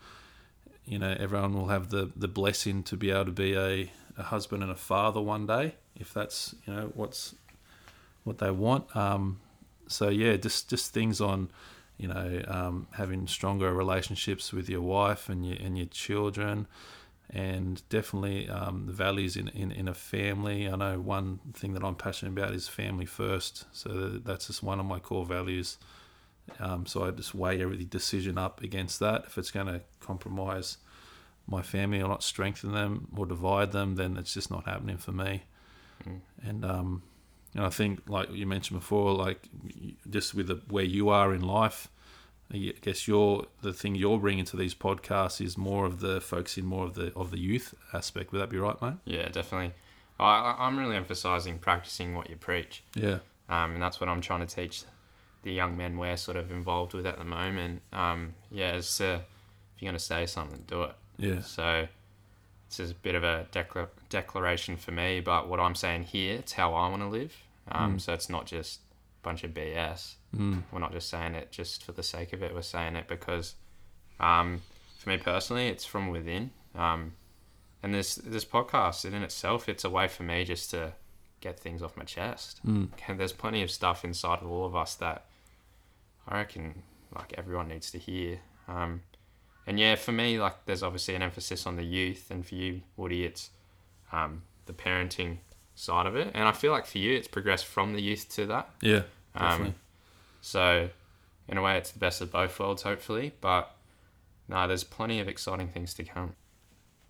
you 0.85 0.99
know, 0.99 1.17
everyone 1.19 1.55
will 1.55 1.69
have 1.69 1.91
the, 1.91 2.11
the 2.17 2.29
blessing 2.29 2.83
to 2.85 2.97
be 2.97 3.11
able 3.11 3.27
to 3.27 3.33
be 3.33 3.55
a, 3.55 3.91
a 4.17 4.23
husband 4.25 4.63
and 4.63 4.73
a 4.73 4.77
father 4.77 5.21
one 5.21 5.47
day, 5.47 5.75
if 5.97 6.13
that's 6.13 6.55
you 6.67 6.75
know 6.75 6.93
what's 6.95 7.35
what 8.25 8.39
they 8.39 8.51
want. 8.51 8.95
Um, 8.95 9.41
so 9.87 10.09
yeah, 10.09 10.37
just 10.37 10.69
just 10.69 10.93
things 10.93 11.21
on 11.21 11.51
you 12.01 12.09
know, 12.09 12.43
um, 12.49 12.87
having 12.93 13.27
stronger 13.27 13.75
relationships 13.75 14.55
with 14.55 14.71
your 14.71 14.81
wife 14.81 15.29
and 15.29 15.47
your 15.47 15.59
and 15.59 15.77
your 15.77 15.87
children, 15.89 16.67
and 17.29 17.87
definitely 17.91 18.49
um, 18.49 18.87
the 18.87 18.93
values 18.95 19.37
in, 19.37 19.49
in, 19.49 19.71
in 19.71 19.87
a 19.87 19.93
family. 19.93 20.67
I 20.67 20.77
know 20.77 20.99
one 20.99 21.41
thing 21.53 21.75
that 21.75 21.85
I'm 21.85 21.97
passionate 21.97 22.33
about 22.41 22.55
is 22.55 22.69
family 22.69 23.05
first, 23.05 23.67
so 23.73 24.19
that's 24.25 24.47
just 24.47 24.63
one 24.63 24.81
of 24.81 24.87
my 24.87 24.99
core 24.99 25.27
values. 25.27 25.77
Um, 26.59 26.87
so 26.87 27.05
I 27.05 27.11
just 27.11 27.35
weigh 27.35 27.63
every 27.63 27.85
decision 27.85 28.37
up 28.37 28.63
against 28.63 29.01
that. 29.01 29.25
If 29.27 29.39
it's 29.39 29.51
going 29.51 29.67
to 29.67 29.81
compromise 30.01 30.79
my 31.47 31.63
family 31.63 32.01
or 32.01 32.09
not 32.09 32.23
strengthen 32.23 32.73
them 32.73 33.09
or 33.17 33.27
divide 33.27 33.73
them, 33.73 33.97
then 33.97 34.17
it's 34.17 34.35
just 34.35 34.51
not 34.51 34.67
happening 34.67 34.99
for 34.99 35.13
me. 35.13 35.43
Mm. 36.07 36.21
And 36.45 36.65
um, 36.65 37.03
and 37.55 37.65
I 37.65 37.71
think, 37.71 38.09
like 38.09 38.31
you 38.33 38.47
mentioned 38.47 38.79
before, 38.79 39.13
like 39.13 39.49
just 40.09 40.35
with 40.35 40.49
the, 40.49 40.61
where 40.69 40.85
you 40.85 41.09
are 41.09 41.35
in 41.35 41.43
life, 41.43 41.89
I 42.53 42.73
guess 42.81 43.09
your 43.09 43.47
the 43.63 43.73
thing 43.73 43.95
you're 43.95 44.19
bringing 44.19 44.45
to 44.47 44.57
these 44.57 44.75
podcasts 44.75 45.41
is 45.45 45.59
more 45.59 45.87
of 45.87 46.01
the 46.01 46.21
focusing 46.21 46.65
more 46.65 46.85
of 46.85 46.95
the 46.95 47.13
of 47.15 47.31
the 47.31 47.39
youth 47.39 47.75
aspect. 47.93 48.33
Would 48.33 48.41
that 48.41 48.51
be 48.51 48.59
right, 48.59 48.81
mate? 48.81 48.95
Yeah, 49.05 49.29
definitely. 49.29 49.73
I- 50.19 50.57
I'm 50.59 50.79
really 50.79 50.97
emphasizing 50.97 51.59
practicing 51.59 52.15
what 52.15 52.29
you 52.29 52.37
preach, 52.37 52.83
Yeah, 52.95 53.21
um, 53.49 53.73
and 53.73 53.83
that's 53.83 54.01
what 54.01 54.09
I'm 54.11 54.21
trying 54.21 54.47
to 54.47 54.55
teach 54.55 54.83
the 55.42 55.53
young 55.53 55.76
men 55.76 55.96
we're 55.96 56.16
sort 56.16 56.37
of 56.37 56.50
involved 56.50 56.92
with 56.94 57.07
at 57.07 57.18
the 57.18 57.24
moment. 57.24 57.83
Um, 57.92 58.35
yeah, 58.50 58.72
it's 58.72 59.00
uh, 59.00 59.20
if 59.74 59.83
you're 59.83 59.90
going 59.90 59.98
to 59.98 60.05
say 60.05 60.26
something, 60.26 60.64
do 60.66 60.83
it. 60.85 60.92
yeah, 61.18 61.40
So 61.40 61.88
this 62.68 62.81
is 62.81 62.90
a 62.90 62.94
bit 62.94 63.14
of 63.14 63.24
a 63.24 63.46
decla- 63.53 63.88
declaration 64.11 64.76
for 64.76 64.90
me, 64.92 65.20
but 65.20 65.48
what 65.48 65.59
I'm 65.61 65.74
saying 65.74 66.05
here, 66.05 66.37
it's 66.37 66.53
how 66.53 66.74
I 66.74 66.88
want 66.88 67.03
to 67.03 67.09
live. 67.09 67.35
Um, 67.72 67.98
So 67.98 68.12
it's 68.12 68.29
not 68.29 68.46
just 68.46 68.81
a 69.22 69.22
bunch 69.24 69.42
of 69.44 69.53
BS. 69.53 70.14
mm, 70.37 70.62
We're 70.72 70.79
not 70.81 70.92
just 70.92 71.09
saying 71.09 71.35
it 71.35 71.50
just 71.50 71.85
for 71.85 71.92
the 71.92 72.03
sake 72.03 72.33
of 72.33 72.42
it. 72.42 72.55
We're 72.55 72.62
saying 72.62 72.96
it 72.96 73.09
because, 73.09 73.55
um, 74.18 74.61
for 74.98 75.09
me 75.11 75.16
personally, 75.16 75.68
it's 75.68 75.85
from 75.85 76.09
within. 76.09 76.50
Um, 76.74 77.12
and 77.83 77.94
this 77.94 78.16
this 78.16 78.44
podcast 78.44 79.07
in 79.07 79.14
itself, 79.14 79.68
it's 79.68 79.85
a 79.85 79.90
way 79.90 80.07
for 80.09 80.22
me 80.22 80.44
just 80.44 80.70
to 80.72 80.92
get 81.40 81.59
things 81.59 81.83
off 81.83 81.96
my 81.96 82.05
chest. 82.05 82.61
mm, 82.66 82.88
And 83.09 83.18
there's 83.18 83.33
plenty 83.33 83.62
of 83.62 83.70
stuff 83.70 84.05
inside 84.05 84.40
of 84.42 84.50
all 84.50 84.66
of 84.66 84.76
us 84.76 84.94
that 84.96 85.24
I 86.29 86.39
reckon 86.39 86.83
like 87.15 87.35
everyone 87.37 87.69
needs 87.69 87.91
to 87.93 87.99
hear. 87.99 88.41
Um, 88.69 89.03
and 89.67 89.79
yeah, 89.79 89.95
for 89.97 90.13
me, 90.13 90.39
like 90.41 90.65
there's 90.67 90.83
obviously 90.83 91.15
an 91.15 91.23
emphasis 91.23 91.67
on 91.67 91.77
the 91.77 91.85
youth, 91.85 92.31
and 92.31 92.47
for 92.47 92.55
you, 92.55 92.83
Woody, 92.97 93.25
it's 93.25 93.51
um, 94.13 94.43
the 94.67 94.73
parenting 94.73 95.39
side 95.75 96.07
of 96.07 96.17
it. 96.17 96.31
And 96.35 96.45
I 96.49 96.53
feel 96.53 96.73
like 96.73 96.87
for 96.87 96.99
you, 96.99 97.17
it's 97.17 97.29
progressed 97.29 97.67
from 97.67 97.93
the 97.95 98.01
youth 98.03 98.29
to 98.37 98.47
that. 98.47 98.71
yeah, 98.83 99.03
Um, 99.35 99.49
definitely. 99.51 99.75
so, 100.41 100.89
in 101.49 101.59
a 101.59 101.63
way, 101.63 101.77
it's 101.77 101.91
the 101.91 101.99
best 101.99 102.21
of 102.21 102.31
both 102.33 102.59
worlds, 102.59 102.83
hopefully. 102.83 103.33
But 103.41 103.75
no, 104.49 104.67
there's 104.67 104.85
plenty 104.85 105.21
of 105.21 105.29
exciting 105.29 105.69
things 105.69 105.95
to 105.95 106.05
come. 106.05 106.35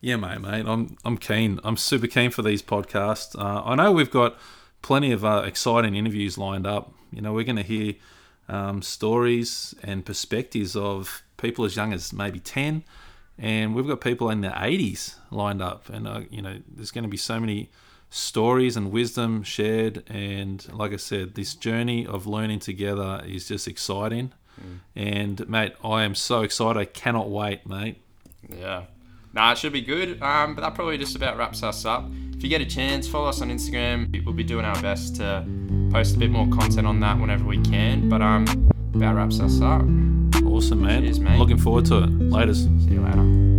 Yeah, 0.03 0.17
mate, 0.17 0.41
mate. 0.41 0.65
I'm 0.67 0.97
I'm 1.05 1.19
keen. 1.19 1.61
I'm 1.63 1.77
super 1.77 2.07
keen 2.07 2.31
for 2.31 2.43
these 2.43 2.63
podcasts. 2.63 3.39
Uh, 3.39 3.63
I 3.65 3.75
know 3.75 3.93
we've 3.93 4.11
got 4.11 4.37
plenty 4.83 5.13
of 5.13 5.25
uh, 5.25 5.43
exciting 5.45 5.95
interviews 5.95 6.39
lined 6.39 6.67
up. 6.67 6.93
You 7.13 7.21
know, 7.21 7.33
we're 7.35 7.45
going 7.45 7.57
to 7.57 7.63
hear 7.63 7.95
um, 8.51 8.83
stories 8.83 9.75
and 9.83 10.05
perspectives 10.05 10.77
of 10.77 11.23
people 11.37 11.65
as 11.65 11.77
young 11.77 11.93
as 11.93 12.13
maybe 12.13 12.41
ten, 12.41 12.85
and 13.39 13.75
we've 13.75 13.87
got 13.87 14.01
people 14.01 14.29
in 14.31 14.43
their 14.43 14.53
80s 14.53 15.15
lined 15.31 15.63
up. 15.63 15.89
And 15.89 16.07
uh, 16.07 16.21
you 16.31 16.43
know, 16.43 16.59
there's 16.69 16.91
going 16.91 17.05
to 17.05 17.11
be 17.11 17.17
so 17.17 17.41
many 17.41 17.71
stories 18.11 18.77
and 18.77 18.91
wisdom 18.91 19.43
shared. 19.43 20.03
And 20.11 20.67
like 20.73 20.93
I 20.93 20.97
said, 20.97 21.35
this 21.37 21.55
journey 21.55 22.07
of 22.07 22.27
learning 22.27 22.59
together 22.59 23.23
is 23.27 23.49
just 23.49 23.67
exciting. 23.67 24.33
And 24.95 25.49
mate, 25.49 25.73
I 25.83 26.03
am 26.03 26.15
so 26.15 26.43
excited. 26.43 26.79
I 26.79 26.85
cannot 26.85 27.31
wait, 27.31 27.67
mate. 27.67 27.97
Yeah. 28.49 28.85
Nah, 29.33 29.53
it 29.53 29.59
should 29.59 29.73
be 29.73 29.81
good. 29.81 30.21
Um, 30.23 30.55
but 30.55 30.63
that 30.63 30.75
probably 30.75 30.99
just 30.99 31.17
about 31.17 31.39
wraps 31.39 31.63
us 31.63 31.85
up. 31.85 32.11
If 32.37 32.43
you 32.43 32.49
get 32.49 32.61
a 32.61 32.67
chance, 32.67 33.09
follow 33.09 33.29
us 33.29 33.41
on 33.41 33.49
Instagram. 33.49 34.25
We'll 34.25 34.35
be 34.35 34.45
doing 34.45 34.65
our 34.65 34.81
best 34.83 35.17
to 35.17 35.47
post 35.91 36.17
a 36.17 36.19
bit 36.19 36.31
more 36.31 36.47
content 36.49 36.87
on 36.87 37.01
that 37.01 37.19
whenever 37.19 37.45
we 37.45 37.59
can. 37.59 38.09
But 38.09 38.23
um, 38.23 38.45
about 38.95 39.17
wraps 39.17 39.41
us 39.41 39.61
up. 39.61 39.83
Awesome, 40.45 40.83
man. 40.83 41.03
Cheers, 41.03 41.21
mate. 41.21 41.39
Looking 41.39 41.59
forward 41.59 41.87
to 41.87 41.99
it. 41.99 42.19
Laters. 42.31 42.65
See 42.85 42.95
you 42.95 43.03
later. 43.03 43.50